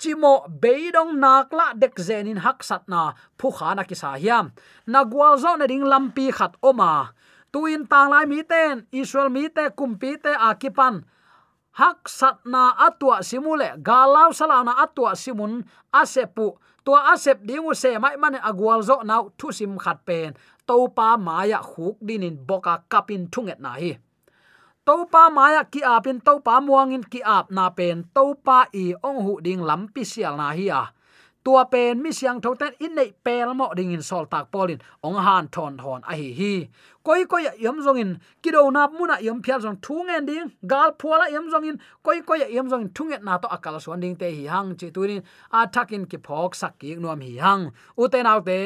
chimo 0.02 0.34
beidong 0.62 1.14
nakla 1.24 1.68
dek 1.82 1.94
zenin 2.08 2.42
hak 2.46 2.60
sat 2.70 2.84
na 2.92 3.02
phu 3.38 3.48
khana 3.58 3.84
ki 3.90 3.96
sa 4.02 4.10
hiam. 4.24 4.46
Na 4.92 5.00
gwal 5.12 5.36
zo 5.44 5.52
na 5.56 5.66
ding 5.72 5.86
lampi 5.92 6.26
khat 6.38 6.54
oma 6.70 7.14
tuin 7.54 7.84
tang 7.92 8.10
lai 8.14 8.26
mi 8.32 8.42
ten 8.52 8.74
israel 9.02 9.30
mi 9.36 9.44
te 9.56 9.64
kumpi 9.78 10.12
te 10.24 10.34
akipan 10.50 10.96
hak 11.80 12.00
sat 12.10 12.38
na 12.54 12.64
atwa 12.88 13.22
simule 13.30 13.70
galau 13.88 14.30
salana 14.40 14.74
atwa 14.84 15.16
simun, 15.16 15.54
asepu 15.94 16.58
tua 16.90 17.14
asep 17.14 17.46
dingu 17.46 17.78
se 17.78 18.02
mai 18.02 18.18
man 18.18 18.42
agwal 18.42 18.82
zo 18.82 19.06
nau 19.06 19.30
thu 19.38 19.54
sim 19.54 19.78
khat 19.78 20.02
pen. 20.08 20.34
To 20.66 20.90
pa 20.98 21.18
maya 21.22 21.62
khuk 21.62 22.02
dinin 22.02 22.36
boka 22.50 22.82
kapin 22.90 23.30
thunget 23.30 23.62
na 23.62 23.78
hi. 23.78 23.94
Topa 24.86 25.30
maya 25.30 25.62
ki 25.74 25.82
apin 25.86 26.18
topa 26.18 26.58
muangin 26.66 27.06
ki 27.06 27.22
ap 27.22 27.54
na 27.54 27.70
pen. 27.78 28.10
Topa 28.16 28.66
i 28.74 28.86
ong 29.08 29.22
hu 29.26 29.34
ding 29.46 29.62
lampi 29.70 30.02
sial 30.02 30.34
na 30.42 30.50
hi 30.58 30.66
a 30.82 30.84
tua 31.44 31.66
pen, 31.66 32.02
mi 32.04 32.12
siang 32.12 32.42
tho 32.42 32.54
ten, 32.56 32.74
in 32.80 32.96
nei 32.96 33.12
pel 33.24 33.54
mo 33.54 33.74
ding 33.74 33.92
in 33.92 34.02
sol 34.02 34.26
tak 34.26 34.52
polin. 34.52 34.80
Ong 35.04 35.16
han 35.16 35.48
thon 35.48 35.78
thon 35.78 36.02
a 36.12 36.14
hi 36.16 36.30
hi. 36.40 36.70
Koi 37.04 37.26
koi 37.26 37.44
yam 37.66 37.82
zong 37.86 38.00
in, 38.00 38.20
kido 38.44 38.72
na 38.72 38.88
muna 38.88 39.16
yam 39.22 39.42
phial 39.44 39.60
zong 39.62 39.78
thu 39.82 40.04
ngen 40.04 40.26
ding. 40.26 40.52
Gal 40.68 40.92
phuala 41.00 41.32
yam 41.32 41.50
zong 41.52 41.66
in, 41.70 41.78
koi 42.04 42.22
koi 42.22 42.40
yam 42.56 42.70
zong 42.70 42.90
thu 42.96 43.04
nget 43.06 43.24
na 43.24 43.38
to 43.38 43.48
akal 43.48 43.80
suan 43.82 44.00
ding 44.00 44.16
te 44.16 44.28
hi 44.38 44.44
hang 44.54 44.76
chi 44.80 44.88
tuin 44.96 45.24
a 45.52 45.68
thakin 45.74 46.06
ki 46.06 46.18
phok 46.18 46.56
sak 46.56 46.74
ki 46.80 46.96
nuam 46.96 47.22
hi 47.22 47.38
hang. 47.46 47.72
U 47.98 48.08
te 48.08 48.24
nau 48.24 48.40
te 48.42 48.60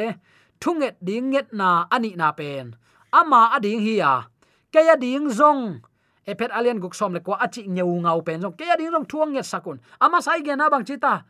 thu 0.61 0.73
nget 0.73 0.95
ding 1.07 1.29
nget 1.31 1.53
na 1.53 1.85
ani 1.91 2.15
na 2.15 2.31
pen. 2.31 2.75
Ama 3.13 3.41
ading 3.55 3.81
hi 3.85 3.95
ya 4.03 4.13
ke 4.73 4.79
ya 4.87 4.95
ding 4.95 5.29
zong. 5.29 5.81
Epet 6.25 6.51
alien 6.57 6.79
guk 6.79 6.95
som 6.95 7.13
le 7.13 7.19
kwa 7.19 7.35
achi 7.45 7.61
ngeu 7.67 7.99
ngau 8.01 8.21
pen 8.25 8.41
zong. 8.41 8.55
Ke 8.57 8.65
ya 8.65 8.75
ding 8.75 8.91
zong 8.91 9.05
thuang 9.05 9.31
nget 9.33 9.45
sakun. 9.45 9.77
Ama 10.01 10.21
sai 10.21 10.41
ge 10.41 10.55
na 10.55 10.69
bang 10.69 10.85
chita 10.85 11.23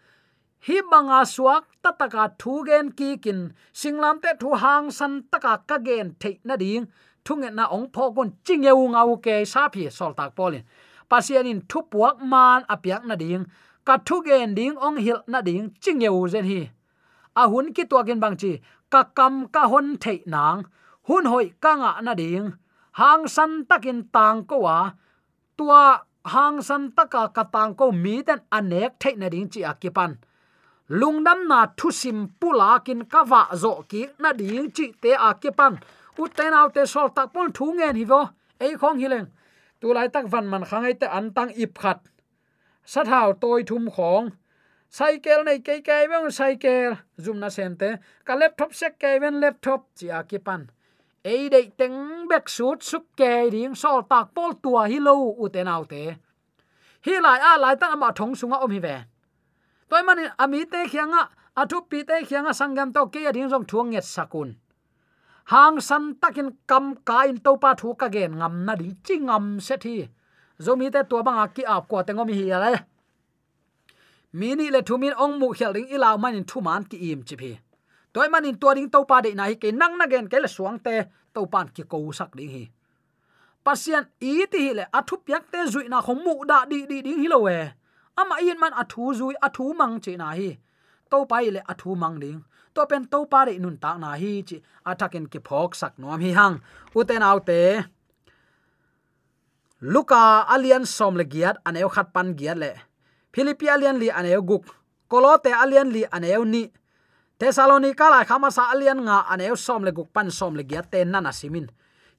hi 0.68 0.76
banga 0.92 1.26
suak 1.26 1.64
tataka 1.84 2.24
thu 2.40 2.64
gen 2.68 2.92
ki 3.00 3.10
kin 3.24 3.40
singlam 3.80 4.16
te 4.24 4.32
thu 4.42 4.50
hang 4.64 4.92
san 4.98 5.14
taka 5.32 5.54
ka 5.70 5.78
gen 5.88 6.08
the 6.22 6.30
na 6.44 6.56
ding. 6.56 6.86
Thunge 7.26 7.50
na 7.58 7.66
ong 7.76 7.88
pho 7.94 8.04
kon 8.16 8.30
chingeu 8.46 8.88
ngau 8.94 9.16
ke 9.26 9.36
sa 9.46 9.68
phi 9.74 9.90
sol 9.98 10.14
tak 10.18 10.30
polin. 10.38 10.64
Pasian 11.10 11.46
in 11.52 11.60
thu 11.70 11.80
puak 11.92 12.16
man 12.32 12.64
apyak 12.74 13.04
na 13.10 13.16
ding. 13.16 13.44
Ka 13.88 13.98
thu 14.08 14.16
gen 14.26 14.56
ding 14.56 14.76
ong 14.86 14.98
hil 15.06 15.20
na 15.28 15.40
ding 15.42 15.64
chingeu 15.84 16.28
zen 16.34 16.46
hi. 16.52 16.62
A 17.42 17.44
hun 17.52 17.74
ki 17.76 17.84
to 17.92 18.04
gen 18.08 18.20
bang 18.24 18.36
chi, 18.42 18.52
ka 18.90 19.02
kam 19.18 19.34
ka 19.56 19.68
hon 19.72 19.88
the 20.04 20.14
nang. 20.26 20.60
Hun 21.08 21.26
hoi 21.26 21.48
ka 21.64 21.72
nga 21.82 21.92
na 22.02 22.14
ding. 22.22 22.48
Hang 23.00 23.28
san 23.28 23.52
takin 23.70 24.00
tang 24.16 24.44
ko 24.50 24.58
wa. 24.66 24.92
Tua 25.58 25.84
hang 26.34 26.62
san 26.68 26.92
taka 26.98 27.24
ka 27.36 27.44
tang 27.56 27.72
ko 27.80 27.92
mi 27.92 28.16
ten 28.28 28.40
anek 28.58 28.92
the 29.02 29.10
na 29.22 29.28
ding 29.34 29.48
chi 29.54 29.62
akipan 29.72 30.14
lungdam 30.90 31.48
na 31.48 31.66
thu 31.78 31.92
sim 31.92 32.28
pula 32.40 32.80
kin 32.86 33.06
kawa 33.06 33.48
zo 33.56 33.84
ki 33.90 34.08
na 34.20 34.34
ding 34.34 34.72
chi 34.72 34.92
te 35.02 35.12
a 35.12 35.34
ke 35.34 35.52
pan. 35.52 35.78
U 36.18 36.28
te 36.28 36.50
nau 36.50 36.70
te 36.70 36.86
sol 36.86 37.10
tak 37.16 37.34
pon 37.34 37.52
thu 37.52 37.66
ngen 37.74 37.96
hi 37.96 38.06
vo. 38.06 38.22
Ei 38.60 38.76
khong 38.76 38.98
hi 39.00 39.08
leng. 39.08 39.28
Tu 39.80 39.94
lai 39.94 40.08
tak 40.08 40.26
van 40.32 40.48
man 40.48 40.64
khang 40.66 40.84
ai 40.84 40.94
te 40.94 41.08
an 41.08 41.34
tang 41.34 41.50
ip 41.50 41.80
khat. 41.80 41.98
Sát 42.86 43.06
thao 43.06 43.34
tôi 43.34 43.64
thum 43.64 43.90
khong. 43.96 44.30
Cycle 44.98 45.44
này 45.44 45.60
cây 45.66 45.82
cây 45.82 46.08
với 46.08 46.32
cycle. 46.32 46.96
Zoom 47.18 47.40
na 47.40 47.50
sen 47.50 47.76
te. 47.78 47.96
Ka 48.26 48.36
laptop 48.36 48.74
se 48.74 48.90
cây 49.00 49.20
với 49.20 49.32
laptop. 49.32 49.82
Chi 49.96 50.08
a 50.08 50.22
ke 50.22 50.38
pan. 50.46 50.68
Ei 51.24 51.50
dei 51.50 51.72
teng 51.78 52.28
bek 52.28 52.50
suit 52.50 52.84
suk 52.84 53.04
ke 53.18 53.50
ding 53.52 53.76
sol 53.76 54.02
tak 54.10 54.28
pol 54.36 54.52
tua 54.64 54.86
hi 54.86 55.00
lo 55.00 55.14
u 55.14 55.48
te 55.54 55.64
nau 55.64 55.86
te. 55.86 56.16
Hi 57.06 57.14
lai 57.22 57.40
a 57.40 57.58
lai 57.58 57.76
tak 57.76 57.98
ma 57.98 58.12
thong 58.12 58.36
sunga 58.36 58.58
om 58.58 58.72
hi 58.72 58.80
ve 58.80 59.13
toy 59.94 60.02
mani 60.02 60.26
ami 60.44 60.66
te 60.66 60.80
khianga 60.92 61.22
athu 61.62 61.78
pi 61.90 62.00
te 62.10 62.16
khianga 62.30 62.54
sangam 62.60 62.90
to 62.96 63.02
ke 63.14 63.20
ading 63.30 63.50
jong 63.52 63.66
thuang 63.70 63.90
nget 63.94 64.06
sakun. 64.16 64.50
Hang 65.52 65.78
san 65.88 66.04
takin 66.22 66.50
kam 66.70 66.86
ka 67.08 67.18
in 67.30 67.38
to 67.46 67.52
pa 67.64 67.76
thu 67.82 67.94
ka 68.02 68.08
gen, 68.16 68.32
ngam 68.40 68.54
na 68.66 68.74
di 68.76 68.90
chingam 69.06 69.46
se 69.62 69.76
thi. 69.84 70.08
Zomi 70.66 70.88
te 70.96 71.02
to 71.10 71.22
banga 71.28 71.46
ki 71.56 71.64
ap 71.76 71.84
ko 71.90 72.02
te 72.08 72.14
ngomi 72.14 72.34
hi 72.40 72.46
ala 72.56 72.72
mini 74.40 74.72
le 74.76 74.82
thumin 74.88 75.14
ong 75.24 75.36
mu 75.40 75.48
khel 75.58 75.74
ding 75.74 75.90
ilaw 75.96 76.16
manin 76.24 76.46
thu 76.50 76.58
man 76.68 76.84
ki 76.90 76.98
im 77.12 77.22
chi 77.28 77.36
phi. 77.42 77.52
Toy 78.14 78.28
manin 78.34 78.58
to 78.62 78.74
ding 78.74 78.90
to 78.94 79.00
pa 79.10 79.22
de 79.22 79.32
na 79.36 79.44
hi 79.50 79.56
ke 79.62 79.70
nang 79.82 79.94
na 80.00 80.06
gen 80.12 80.26
ke 80.32 80.38
le 80.44 80.50
suang 80.56 80.80
te, 80.86 80.96
to 81.34 81.46
pan 81.54 81.68
ki 81.76 81.84
ko 81.92 81.98
sak 82.20 82.32
ding 82.38 82.50
hi. 82.56 82.66
Pasien, 83.66 84.04
i 84.32 84.34
ti 84.52 84.60
hi 84.66 84.74
le 84.80 84.84
athu 85.00 85.16
pyak 85.26 85.44
te 85.52 85.60
zui 85.74 85.86
na 85.90 86.02
khomu 86.02 86.36
da 86.50 86.66
di 86.72 86.80
di 86.90 86.98
ding 87.06 87.22
hi 87.22 87.28
lo 87.34 87.40
we 87.46 87.58
ama 88.18 88.36
in 88.42 88.60
man 88.60 88.74
athu 88.82 89.14
zui 89.20 89.36
athu 89.48 89.74
mang 89.80 90.00
che 90.04 90.18
na 90.18 90.32
hi. 90.38 90.50
To 91.12 91.26
pai 91.26 91.50
le 91.56 91.62
athu 91.72 91.96
mang 91.96 92.20
ding. 92.24 92.42
To 92.76 92.86
pen 92.90 93.06
to 93.12 93.26
pa 93.32 93.44
re 93.48 93.58
nun 93.58 93.78
ta 93.78 93.98
na 93.98 94.14
hi 94.22 94.44
chi. 94.48 94.58
Athaken 94.90 95.26
ki 95.32 95.40
phok 95.48 95.76
sak 95.76 95.94
nom 96.00 96.22
hi 96.22 96.32
hang. 96.40 96.56
Uten 96.96 97.24
autte. 97.30 97.60
Luka 99.82 100.46
alian 100.54 100.86
som 100.86 101.16
le 101.20 101.26
giat 101.34 101.58
aneu 101.68 101.90
khat 101.96 102.14
pan 102.14 102.34
giat 102.40 102.58
le. 102.64 102.72
Philippi 103.34 103.68
alian 103.70 103.98
li 104.00 104.10
aneu 104.20 104.42
guk. 104.50 104.66
Kolote 105.12 105.52
alian 105.64 105.90
li 105.96 106.04
aneu 106.18 106.46
ni. 106.46 106.64
Thessalonica 107.40 108.10
la 108.10 108.24
khama 108.24 108.50
sa 108.52 108.72
alian 108.74 109.00
nga 109.06 109.18
aneu 109.34 109.56
som 109.56 109.84
le 109.84 109.92
guk 109.92 110.10
pan 110.16 110.32
som 110.32 110.56
le 110.56 110.64
giat 110.64 110.88
te 110.92 111.04
nana 111.06 111.32
simin. 111.32 111.68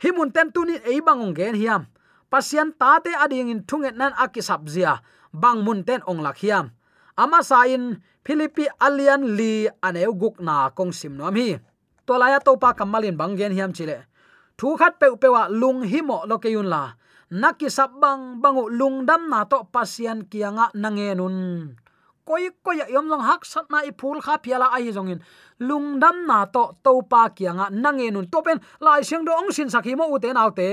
Himun 0.03 0.31
ten 0.35 0.53
tunin 0.53 0.83
ei 0.85 1.01
bangong 1.01 1.35
gen 1.35 1.55
hiam. 1.55 1.87
Pasian 2.31 2.73
ta 2.79 2.99
te 3.01 3.11
ading 3.15 3.49
in 3.49 3.63
thunget 3.65 3.97
nan 3.97 4.13
akisap 4.19 4.69
zia 4.69 5.01
bang 5.35 5.59
mun 5.67 5.83
ten 5.83 6.01
ong 6.07 6.23
lakhiam 6.23 6.71
ama 7.19 7.43
sa 7.43 7.67
in 7.67 7.99
philippi 8.25 8.71
alian 8.79 9.37
li 9.39 9.67
aneu 9.83 10.15
guk 10.15 10.39
na 10.39 10.71
kong 10.71 10.95
sim 10.95 11.19
nom 11.19 11.35
hi. 11.35 11.59
To 12.05 12.21
laya 12.21 12.39
to 12.41 12.53
pa 12.61 12.77
kamalin 12.77 13.17
bang 13.17 13.33
gen 13.39 13.53
hiam 13.57 13.73
chile. 13.73 14.05
Thu 14.59 14.77
khat 14.77 15.01
pe 15.01 15.09
pewa 15.17 15.49
lung 15.51 15.83
hi 15.83 16.01
mo 16.05 16.23
lo 16.29 16.37
ke 16.39 16.53
yun 16.53 16.69
la. 16.69 16.93
Naki 17.31 17.69
sap 17.73 17.91
bang 18.03 18.39
bangu 18.43 18.69
lung 18.69 19.09
dam 19.09 19.27
na 19.33 19.45
to 19.49 19.65
pasian 19.73 20.29
kianga 20.31 20.69
nangenun 20.77 21.73
koi 22.25 22.49
koi 22.65 22.81
yom 22.89 23.09
long 23.09 23.21
hak 23.21 23.45
sat 23.45 23.69
na 23.69 23.85
i 23.85 23.93
phul 23.93 24.21
kha 24.25 24.41
phiala 24.41 24.73
ai 24.73 24.89
jongin, 24.97 25.21
lung 25.61 26.01
dam 26.01 26.25
na 26.27 26.49
to 26.49 26.73
to 26.85 27.05
pa 27.11 27.29
kianga 27.37 27.69
nangenun 27.69 28.31
to 28.33 28.41
pen 28.41 28.61
lai 28.81 29.05
siang 29.05 29.25
do 29.25 29.33
ong 29.33 29.53
sin 29.53 29.69
sakhi 29.69 29.93
mo 29.97 30.09
u 30.09 30.19
te 30.19 30.33
te. 30.57 30.69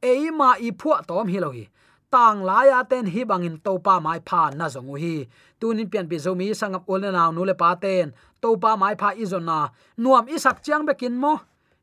Eima 0.00 0.56
i 0.56 0.72
phua 0.72 1.04
tom 1.04 1.28
hi 1.28 1.38
lo 1.40 1.50
hi 1.52 1.68
tang 2.10 2.42
laya 2.42 2.84
ten 2.90 3.06
hi 3.06 3.22
bangin 3.30 3.56
topa 3.64 3.94
mai 4.00 4.20
pha 4.28 4.50
na 4.58 4.66
zongu 4.74 4.96
hi. 5.02 5.16
Tunin 5.60 5.88
pian 5.92 6.06
pi 6.10 6.16
zomi 6.24 6.48
sangap 6.60 6.84
ol 6.92 7.02
na 7.16 7.30
nu 7.30 7.42
le 7.48 7.54
pa 7.54 7.74
ten. 7.74 8.12
Topa 8.42 8.76
mai 8.82 8.94
pha 9.00 9.08
izona 9.22 9.58
nuam 10.02 10.26
isak 10.28 10.62
chiang 10.64 10.84
bekin 10.88 11.14
mo. 11.22 11.34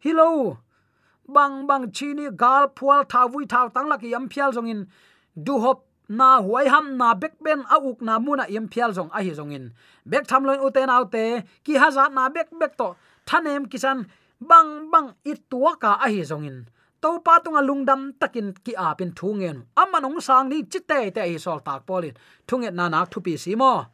Hilo 0.04 0.58
bang 1.28 1.68
bang, 1.68 1.92
chini 1.92 2.26
gal 2.42 2.64
phual 2.78 3.04
thawi 3.12 3.42
thaw 3.52 3.68
tang 3.76 3.88
laki 3.92 4.10
yam 4.14 4.30
phial 4.32 4.52
zongin 4.56 4.88
du 5.46 5.60
hop 5.60 5.84
na 6.10 6.40
huai 6.40 6.68
ham 6.74 6.98
na 6.98 7.14
bek 7.14 7.34
ben 7.44 7.62
a 7.76 7.78
uk 7.90 8.00
na 8.02 8.20
muna 8.20 8.46
yam 8.56 8.68
phial 8.72 8.92
zong 8.98 9.10
a 9.18 9.20
hi 9.26 9.32
zongin 9.40 9.66
bek 10.10 10.24
tham 10.30 10.44
loin 10.48 10.60
uten 10.68 10.90
autte 10.90 11.44
ki 11.66 11.74
haza 11.82 12.04
na 12.14 12.30
bek 12.30 12.48
bek 12.60 12.78
to. 12.80 12.96
Thanem 13.28 13.68
kisan 13.72 14.08
bang 14.40 14.92
bang, 14.92 15.08
i 15.26 15.34
tuaka 15.52 15.92
a 16.06 16.08
hi 16.14 16.22
zongin 16.32 16.58
to 17.02 17.20
pa 17.26 17.40
tunga 17.44 17.62
lungdam 17.62 18.14
takin 18.20 18.54
ki 18.66 18.74
a 18.74 18.96
pin 18.98 19.12
thungen 19.14 19.58
amma 19.78 19.98
nong 20.02 20.20
sang 20.22 20.50
ni 20.50 20.64
chite 20.72 21.14
te 21.16 21.22
hi 21.22 21.38
sol 21.38 21.60
tak 21.66 21.86
polin. 21.88 22.16
Thunget 22.48 22.74
na 22.74 22.90
na 22.90 23.06
thupi 23.06 23.38
si 23.38 23.56
mo. 23.56 23.86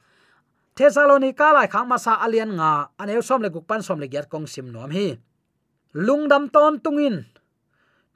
Thessalonica 0.76 1.54
lai 1.54 1.68
khang 1.68 1.88
ma 1.88 1.98
sa 2.02 2.18
alian 2.26 2.58
nga. 2.58 2.90
Aneu 3.02 3.22
som 3.22 3.42
le 3.42 3.50
guk 3.54 3.68
pan 3.70 3.82
som 3.86 4.00
le 4.02 4.08
gyat 4.08 4.28
kong 4.32 4.48
sim 4.48 4.68
nom 4.74 4.90
hi. 4.90 5.18
Lungdam 5.94 6.50
ton 6.50 6.82
tungin. 6.84 7.30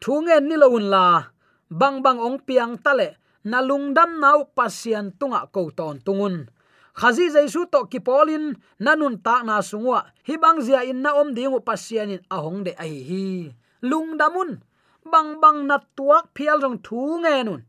Thungen 0.02 0.44
ni 0.50 0.56
lo 0.58 0.68
un 0.74 0.90
la. 0.94 1.30
Bang 1.70 2.02
bang 2.02 2.18
ong 2.18 2.40
piang 2.48 2.82
tale. 2.82 3.22
Na 3.46 3.62
lungdam 3.62 4.18
nau 4.24 4.50
pasian 4.58 5.14
tunga 5.20 5.46
ko 5.54 5.70
ton 5.70 6.02
tungun. 6.02 6.50
Khazi 6.98 7.30
jaisu 7.30 7.70
to 7.70 7.86
ki 7.92 8.00
polin. 8.02 8.58
Nanun 8.82 9.22
ta 9.22 9.46
na 9.46 9.62
sungwa 9.62 10.10
hi 10.26 10.36
bang 10.42 10.58
zia 10.66 10.82
in 10.82 11.06
na 11.06 11.14
om 11.14 11.36
dingu 11.38 11.62
pasian 11.62 12.10
in 12.10 12.24
ahong 12.34 12.66
de 12.66 12.74
ai 12.82 12.96
hi. 13.06 13.54
Lungdamun 13.86 14.66
bang 15.14 15.30
bang 15.42 15.60
na 15.70 15.78
tuak 15.98 16.26
phial 16.36 16.58
rong 16.64 16.78
thu 16.86 17.02
nge 17.24 17.36
nun. 17.48 17.62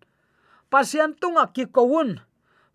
Pasian 0.70 1.10
tunga 1.20 1.44
ki 1.54 1.64
kowun. 1.76 2.20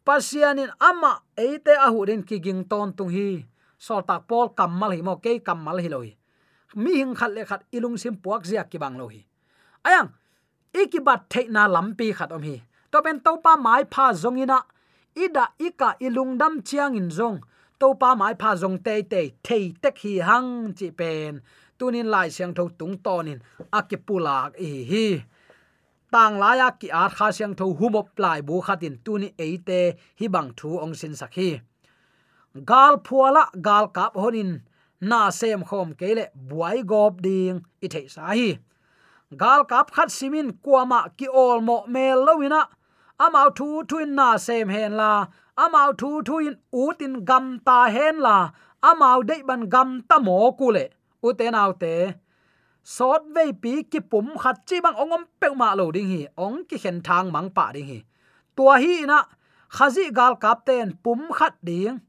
Pasianin 0.06 0.72
ama 0.90 1.12
eite 1.38 1.74
ahu 1.88 2.06
den 2.08 2.22
ki 2.24 2.38
ging 2.46 2.64
ton 2.72 2.90
tung 2.98 3.12
hi. 3.16 3.46
Sol 3.78 4.02
tak 4.10 4.28
pol 4.28 4.48
kamal 4.58 4.92
hi, 4.96 5.02
mo 5.08 5.16
ke 5.24 5.32
kamal 5.48 5.78
hi 5.84 5.90
loi 5.96 6.12
mi 6.76 6.98
hing 6.98 7.16
khat 7.16 7.32
le 7.32 7.46
khat 7.46 7.62
ilung 7.72 7.98
sim 7.98 8.16
puak 8.24 8.46
zia 8.46 8.64
ki 8.64 8.78
bang 8.78 8.98
lo 8.98 9.08
hi. 9.08 9.22
Ayang 9.86 10.10
ikibat 10.74 11.30
the 11.30 11.48
na 11.50 11.68
lampi 11.68 12.14
khat 12.14 12.32
om 12.32 12.44
hi. 12.44 12.62
To 12.92 13.02
pen 13.02 13.20
to 13.26 13.38
pa 13.44 13.56
mai 13.56 13.84
pha 13.94 14.14
zongina 14.14 14.60
ida 15.16 15.46
ika 15.60 15.96
ilung 16.02 16.38
dam 16.38 16.62
chiang 16.62 16.96
in 16.96 17.10
zong. 17.10 17.42
To 17.80 17.94
pa 17.94 18.16
mai 18.16 18.34
pha 18.34 18.56
zong 18.56 18.84
te 18.84 19.02
te 19.04 19.22
thei 19.44 19.74
tek 19.82 19.98
hi 19.98 20.14
hang 20.20 20.74
chi 20.74 20.90
pen 21.00 21.42
tunin 21.84 22.08
lai 22.08 22.30
siang 22.36 22.54
tho 22.58 22.64
tung 22.80 22.96
tonin 23.06 23.40
akipulak 23.78 24.52
hi 24.64 24.72
hi. 24.92 25.08
Tang 26.14 26.36
la 26.42 26.52
ya 26.60 26.70
ki 26.80 26.88
ar 27.02 27.12
kha 27.18 27.28
siang 27.38 27.56
tho 27.60 27.66
humop 27.80 28.08
lai 28.24 28.40
bu 28.48 28.56
khatin 28.66 28.96
tuni 29.06 29.28
eite 29.46 29.82
hi 30.20 30.26
bang 30.34 30.50
thu 30.58 30.70
ong 30.84 30.96
sin 31.00 31.14
sakhi. 31.22 31.50
Gal 32.70 32.94
phuala 33.06 33.44
gal 33.68 33.86
kap 33.96 34.14
honin 34.22 34.52
na 35.10 35.20
sem 35.40 35.62
khom 35.70 35.90
kele 36.00 36.26
buai 36.50 36.78
gop 36.92 37.14
ding 37.26 37.58
i 37.86 37.88
thei 37.94 38.08
sa 38.16 38.24
hi. 38.38 38.50
Gal 39.42 39.62
kap 39.72 39.88
khat 39.96 40.10
simin 40.18 40.48
kuama 40.64 41.00
ki 41.18 41.28
ol 41.44 41.60
mo 41.68 41.78
mel 41.94 42.20
lowina. 42.28 42.62
Amau 43.26 43.48
thu 43.58 43.68
thuin 43.90 44.10
na 44.20 44.28
sem 44.46 44.68
hen 44.76 44.92
la. 45.02 45.14
Amau 45.64 45.90
thu 46.00 46.10
thuin 46.28 46.54
utin 46.84 47.14
gam 47.30 47.46
ta 47.68 47.80
hen 47.96 48.16
la. 48.26 48.38
Amau 48.90 49.20
dei 49.30 49.42
ban 49.48 49.62
gam 49.74 49.90
ta 50.10 50.16
mo 50.26 50.38
kule 50.60 50.86
uten 51.24 51.56
autte 51.56 51.94
sot 52.84 53.24
ve 53.36 53.46
pi 53.62 53.84
ki 53.92 54.00
pum 54.12 54.28
khat 54.38 54.58
chi 54.68 54.82
bang 54.82 54.96
ongom 55.04 55.24
pe 55.40 55.48
ma 55.56 55.76
lo 55.76 55.92
ding 55.92 56.10
hi, 56.14 56.28
ong 56.36 56.66
ki 56.70 56.78
khen 56.84 57.02
thang 57.02 57.32
mang 57.32 57.50
pa 57.50 57.72
ding 57.76 57.88
hi. 57.88 58.00
Tua 58.56 58.76
hi 58.84 59.06
na, 59.06 59.24
khazi 59.70 60.12
gal 60.18 60.36
kap 60.36 60.66
ten 60.66 60.92
pum 61.04 61.32
khat 61.38 61.56
ding, 61.64 62.00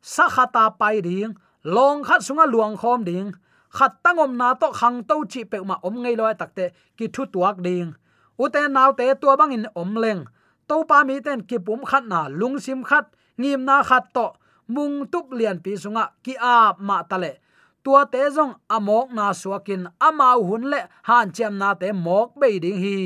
sa 0.00 0.28
khata 0.28 0.64
pai 0.78 1.00
ding, 1.00 1.34
long 1.64 2.04
khat 2.04 2.20
sunga 2.26 2.46
luang 2.46 2.76
khom 2.76 3.04
ding, 3.04 3.32
khat 3.70 3.92
tangom 4.04 4.36
na 4.36 4.54
to 4.54 4.72
khang 4.72 5.02
to 5.08 5.24
chi 5.32 5.44
pe 5.44 5.58
ma 5.68 5.76
om 5.82 5.94
ngei 6.02 6.16
loi 6.16 6.34
takte 6.34 6.64
ki 6.96 7.06
thu 7.14 7.22
tuak 7.32 7.56
ding. 7.66 7.92
Uten 8.38 8.72
nau 8.72 8.92
te 8.98 9.14
tua 9.20 9.36
bang 9.36 9.52
in 9.56 9.66
om 9.74 9.94
leng, 9.94 10.24
to 10.68 10.84
pa 10.88 11.04
mi 11.04 11.20
ten 11.20 11.40
ki 11.48 11.58
pum 11.66 11.80
khat 11.90 12.04
na, 12.12 12.28
lung 12.28 12.58
sim 12.64 12.84
khat, 12.84 13.06
ngim 13.36 13.64
na 13.64 13.82
khat 13.82 14.04
to, 14.14 14.26
mung 14.68 15.06
tup 15.12 15.26
lian 15.38 15.58
pi 15.64 15.72
sunga, 15.82 16.04
ki 16.24 16.34
a 16.40 16.74
ma 16.78 17.02
tale 17.02 17.43
tua 17.84 18.02
te 18.12 18.24
zong 18.36 18.54
amok 18.76 19.12
na 19.16 19.26
suakin 19.36 19.84
amau 20.00 20.40
hun 20.48 20.64
le, 20.72 20.80
han 21.08 21.28
chem 21.36 21.54
na 21.60 21.68
te 21.80 21.88
mok 21.92 22.28
be 22.40 22.48
ding 22.64 22.80
hi. 22.84 23.00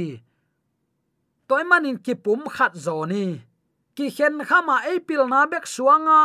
Toy 1.48 1.64
manin 1.70 1.98
ki 2.04 2.14
pum 2.24 2.40
khat 2.56 2.72
zo 2.84 3.04
ni. 3.10 3.24
Ki 3.96 4.06
khen 4.16 4.34
khama 4.48 4.76
apil 4.92 5.22
na 5.32 5.40
bek 5.50 5.66
suanga 5.74 6.20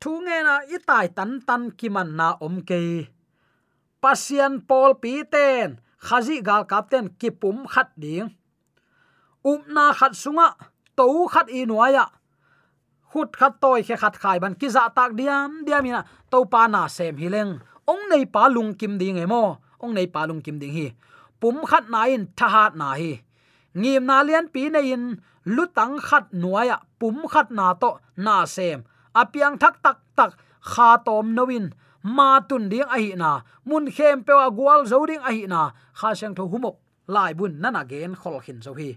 thu 0.00 0.12
nge 0.24 0.38
na 0.46 0.54
itai 0.76 1.06
tan 1.16 1.30
tan 1.46 1.62
ki 1.78 1.88
man 1.94 2.10
na 2.18 2.28
om 2.46 2.56
ke. 2.68 2.80
Pasian 4.02 4.54
pol 4.68 4.90
pi 5.02 5.12
ten, 5.32 5.68
khazi 6.06 6.36
gal 6.48 6.62
kapten 6.70 7.06
ki 7.20 7.30
pum 7.40 7.56
khat 7.72 7.88
ding. 8.02 8.28
Up 9.50 9.62
na 9.74 9.84
khat 9.98 10.12
sunga 10.22 10.48
to 10.96 11.04
khat 11.32 11.46
i 11.58 11.60
nuaya 11.68 12.04
khut 13.12 13.30
khat 13.40 13.52
toy 13.62 13.80
khe 13.86 13.96
khat 14.02 14.14
khai 14.22 14.38
ban 14.42 14.54
ki 14.60 14.68
za 14.74 14.84
tak 14.96 15.10
diam 15.18 15.50
diamina 15.66 16.00
to 16.30 16.38
pa 16.52 16.62
na 16.74 16.82
sem 16.96 17.16
hileng 17.22 17.52
ong 17.90 18.02
nei 18.10 18.24
pa 18.34 18.42
lung 18.54 18.72
kim 18.80 18.94
ding 19.00 19.18
emo 19.24 19.42
ong 19.82 19.92
nei 19.96 20.08
pa 20.14 20.20
lung 20.28 20.42
kim 20.44 20.56
ding 20.62 20.74
hi 20.78 20.86
pum 21.40 21.56
khat 21.70 21.84
na 21.92 22.00
in 22.14 22.24
tha 22.38 22.46
hat 22.54 22.72
na 22.80 22.88
hi 23.00 23.12
ngim 23.80 24.02
na 24.10 24.16
lian 24.26 24.46
pi 24.54 24.62
nei 24.74 24.86
in 24.94 25.04
lutang 25.54 25.96
khat 26.06 26.24
nuaya 26.42 26.76
pum 27.00 27.16
khat 27.32 27.48
na 27.58 27.66
to 27.82 27.90
na 28.24 28.36
sem 28.54 28.78
apiang 29.20 29.56
thak 29.62 29.74
tak 29.84 29.98
tak 30.18 30.30
kha 30.70 30.88
tom 31.06 31.26
nowin 31.36 31.66
ma 32.16 32.40
tun 32.48 32.68
ding 32.72 32.88
a 32.94 32.98
hi 33.02 33.12
na 33.22 33.30
mun 33.68 33.84
khem 33.96 34.18
pe 34.26 34.32
wa 34.40 34.46
gwal 34.58 34.80
zo 34.90 34.98
ding 35.10 35.22
a 35.28 35.30
hi 35.36 35.44
na 35.54 35.62
kha 35.98 36.08
sang 36.18 36.34
tho 36.36 36.44
humok 36.52 36.76
lai 37.14 37.32
bun 37.38 37.52
nana 37.62 37.82
gen 37.90 38.14
khol 38.20 38.36
khin 38.44 38.58
zo 38.64 38.72
hi 38.80 38.90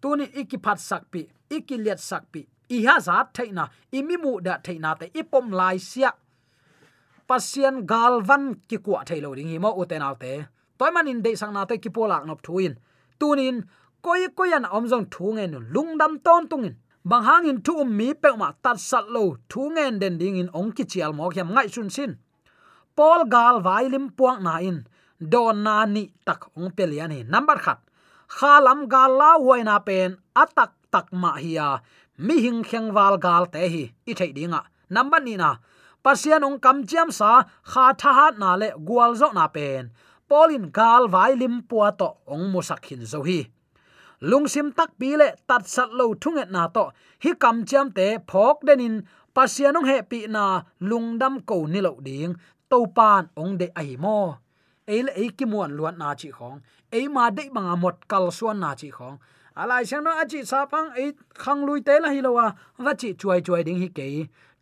tuni 0.00 0.26
ikiphat 0.40 0.78
sakpi 0.88 1.20
ikiliat 1.56 2.00
sakpi 2.10 2.40
iha 2.76 2.92
ha 2.92 3.04
zat 3.06 3.26
thaina 3.36 3.64
imimu 3.98 4.32
da 4.46 4.54
thaina 4.64 4.90
te 5.00 5.06
ipom 5.20 5.46
lai 5.58 5.76
siak 5.90 6.16
pasian 7.28 7.76
galvan 7.92 8.44
ki 8.68 8.76
kwa 8.84 9.00
thailo 9.08 9.34
ding 9.36 9.50
hi 9.52 9.58
mo 9.64 9.70
uten 9.80 10.02
autte 10.08 10.32
toy 10.78 10.90
manin 10.94 11.22
de 11.24 11.30
sang 11.40 11.52
na 11.52 11.64
te 11.64 11.76
ki 11.82 11.90
polak 11.96 12.24
nop 12.26 12.40
thuin. 12.46 12.74
Tunin, 13.20 13.56
koi 14.04 14.28
koyan 14.36 14.64
omjong 14.76 15.06
thu 15.12 15.26
ngen 15.36 15.52
lungdam 15.74 16.12
ton 16.24 16.42
tungin. 16.50 16.74
Bang 17.10 17.24
hangin 17.28 17.58
thu 17.64 17.72
um 17.82 17.90
mi 17.98 18.08
pe 18.22 18.30
ma 18.40 18.48
tat 18.64 18.78
sat 18.88 19.06
lo 19.14 19.24
thu 19.50 19.60
ngen 19.74 19.98
den 20.02 20.18
ding 20.20 20.36
in 20.42 20.50
ong 20.58 20.70
ki 20.76 20.84
chial 20.90 21.12
mo 21.18 21.30
khem 21.34 21.48
ngai 21.54 21.68
sun 21.74 21.88
sin. 21.96 22.12
Pol 22.96 23.20
gal 23.34 23.56
vai 23.66 23.84
lim 23.92 24.06
puang 24.16 24.40
na 24.46 24.54
in 24.68 24.78
don 25.32 25.56
na 25.66 25.76
ni 25.94 26.04
tak 26.26 26.40
ong 26.56 26.70
pelian 26.76 27.10
hi 27.16 27.20
number 27.32 27.58
khat. 27.64 27.78
Khalam 28.36 28.80
gal 28.92 29.12
la 29.20 29.32
na 29.68 29.76
pen 29.78 30.10
atak 30.42 30.72
tak 30.92 31.06
ma 31.12 31.32
hiya 31.44 31.68
mi 32.18 32.34
hing 32.44 32.62
kheng 32.68 32.88
wal 32.96 33.16
gal 33.18 33.44
te 33.46 33.62
hi, 33.72 33.84
i 34.10 34.12
thei 34.18 34.32
dinga 34.36 34.60
number 34.90 35.20
ni 35.20 35.36
na 35.36 35.56
pasian 36.06 36.46
ong 36.46 36.62
kam 36.62 36.86
chiam 36.86 37.10
sa, 37.10 37.30
kha 37.70 37.86
tha 38.00 38.10
hat 38.18 38.34
na 38.42 38.50
le 38.60 38.68
gwal 38.86 39.12
zo 39.20 39.28
na 39.34 39.46
pen. 39.54 39.90
Polin 40.30 40.70
gal 40.76 41.02
vai 41.14 41.32
lim 41.40 41.66
puwa 41.68 41.88
to 42.00 42.08
ong 42.34 42.46
musak 42.52 42.86
hin 42.86 43.02
zo 43.12 43.20
hi. 43.28 43.40
Lungsim 44.30 44.68
tak 44.78 44.90
pi 45.00 45.10
le 45.20 45.28
tat 45.48 45.66
sat 45.74 45.90
lo 45.98 46.06
thunget 46.22 46.48
na 46.54 46.62
to, 46.76 46.84
hi 47.22 47.30
kam 47.42 47.56
chiam 47.68 47.86
te 47.96 48.06
phok 48.30 48.56
denin 48.66 48.94
pasian 49.34 49.78
ong 49.78 49.88
he 49.90 49.98
pi 50.10 50.18
na 50.34 50.44
lungdam 50.88 51.34
ko 51.48 51.56
ni 51.72 51.80
lo 51.86 51.92
ding, 52.06 52.32
to 52.70 52.78
pan 52.96 53.24
ong 53.42 53.58
de 53.60 53.66
ai 53.80 53.96
mo. 54.04 54.18
Ei 54.92 55.02
le 55.06 55.12
ei 55.22 55.28
ki 55.36 55.44
muan 55.50 55.74
luan 55.78 55.98
na 55.98 56.14
chi 56.20 56.30
khong. 56.36 56.58
Ei 56.96 57.06
ma 57.14 57.24
de 57.36 57.50
banga 57.54 57.74
mot 57.82 57.96
kal 58.10 58.30
suan 58.38 58.58
na 58.62 58.70
chi 58.80 58.90
khong. 58.96 59.18
Alai 59.60 59.84
sang 59.88 60.04
no 60.04 60.10
achi 60.22 60.44
sa 60.44 60.66
pang 60.72 60.88
ei 61.00 61.10
khang 61.42 61.64
lui 61.66 61.80
te 61.86 61.94
la 62.04 62.08
hi 62.14 62.20
lo 62.26 62.30
wa 62.38 62.46
wa 62.84 62.92
chi 63.00 63.08
chuai 63.20 63.40
chuai 63.46 63.62
ding 63.66 63.80
hi 63.82 63.88
ke 63.98 64.06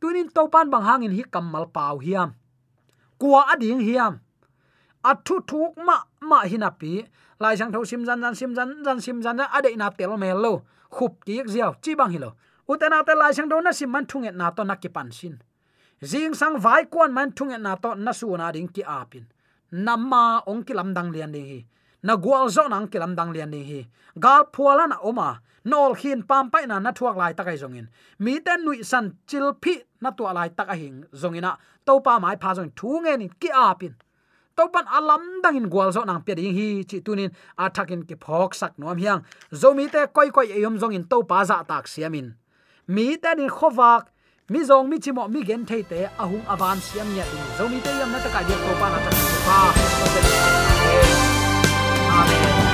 tunin 0.04 0.28
topan 0.28 0.68
bang 0.68 0.84
hangin 0.84 1.12
hi 1.16 1.24
kamal 1.24 1.64
pau 1.72 1.96
hiam. 1.96 2.36
Kwa 3.16 3.48
ading 3.56 3.80
hiam. 3.80 4.20
Athu 5.00 5.40
thuk 5.48 5.72
ma 5.80 5.96
ma 6.20 6.44
hinapi 6.44 7.08
lai 7.40 7.56
sang 7.56 7.72
tho 7.72 7.80
sim 7.88 8.04
jan 8.04 8.20
jan 8.20 8.34
sim 8.36 8.52
jan 8.52 8.68
jan 8.84 9.00
sim 9.00 9.24
jan 9.24 9.40
ade 9.40 9.72
na 9.80 9.88
tel 9.88 10.12
mel 10.20 10.36
lo. 10.44 10.52
Khup 10.92 11.24
ki 11.24 11.48
ziaw, 11.48 11.72
chi 11.80 11.96
bang 11.96 12.12
hilo 12.12 12.36
utena 12.68 13.00
te 13.06 13.16
lai 13.16 13.32
sang 13.32 13.48
do 13.48 13.56
na 13.64 13.72
sim 13.72 13.88
man 13.88 14.04
thunget 14.04 14.36
na 14.36 14.52
to 14.56 14.62
na 14.68 14.74
ki 14.76 14.88
pan 14.92 15.08
sin. 15.08 15.40
Jing 16.10 16.34
sang 16.40 16.60
vai 16.60 16.84
kwan 16.92 17.10
man 17.16 17.32
thunget 17.32 17.60
na 17.64 17.72
to 17.82 17.96
na 17.96 18.12
su 18.12 18.28
na 18.36 18.52
ding 18.52 18.68
ki 18.68 18.82
apin 18.84 19.24
namma 19.72 20.44
ong 20.50 20.62
ki 20.66 20.72
lam 20.78 20.92
dang 20.96 21.08
lian 21.14 21.32
ding 21.32 21.48
hi 21.52 21.60
na 22.06 22.14
gwal 22.24 22.46
zo 22.54 22.68
nang 22.68 22.86
kilam 22.92 23.16
dang 23.18 23.32
lian 23.34 23.50
ni 23.50 23.60
hi. 23.70 23.80
Gal 24.24 24.42
phuala 24.54 24.84
na 24.88 24.96
oma. 25.02 25.40
Nol 25.64 25.94
khin 25.96 26.20
pam 26.28 26.50
pai 26.52 26.66
na 26.66 26.76
na 26.78 26.92
thuak 26.92 27.16
lai 27.16 27.32
takai 27.32 27.56
zongin 27.56 27.86
mi 28.18 28.38
ten 28.44 28.64
nui 28.64 28.82
san 28.90 29.04
chil 29.26 29.46
phi 29.62 29.74
na 30.02 30.10
tu 30.10 30.24
lai 30.38 30.48
tak 30.58 30.68
a 30.68 30.76
hing 30.76 31.04
zongina 31.20 31.56
to 31.86 32.00
pa 32.04 32.18
mai 32.18 32.36
pha 32.42 32.50
zong 32.58 32.70
thu 32.78 33.00
nge 33.04 33.14
ni 33.20 33.26
ki 33.40 33.48
a 33.48 33.74
pin 33.80 33.94
to 34.56 34.68
pan 34.72 34.84
alam 34.96 35.22
dang 35.42 35.56
in 35.60 35.66
gual 35.72 35.90
zo 35.96 36.04
nang 36.04 36.20
pe 36.26 36.32
ding 36.34 36.54
hi, 36.58 36.68
chi 36.88 36.98
tunin 37.06 37.30
athakin 37.64 38.02
ki 38.08 38.14
phok 38.24 38.50
sak 38.60 38.72
nom 38.78 38.98
hiang. 39.02 39.20
Zo 39.60 39.68
mi 39.78 39.88
te 39.94 40.00
koi 40.16 40.28
koi 40.36 40.48
eyom 40.56 40.76
zong 40.80 40.94
in 40.98 41.04
to 41.10 41.18
pa 41.30 41.38
za 41.48 41.56
tak 41.70 41.84
siamin 41.92 42.26
mi 42.94 43.06
ten 43.22 43.40
in 43.44 43.50
khowak 43.56 44.02
mi 44.52 44.60
zong 44.68 44.86
mi 44.90 44.96
chimo 45.04 45.24
mi 45.34 45.40
gen 45.48 45.62
thei 45.68 45.82
te 45.90 46.00
ahung 46.22 46.44
avan 46.52 46.78
siam 46.86 47.08
nya 47.16 47.24
ding. 47.30 47.48
Zo 47.58 47.64
mi 47.72 47.78
te 47.84 47.90
yam 47.98 48.10
na 48.12 48.18
ta 48.24 48.28
ka 48.34 48.40
ye 48.48 48.56
to 48.64 48.72
pa 48.80 48.86
na 48.92 48.98
ta 49.04 49.10
pa 49.46 51.13
amen 52.14 52.73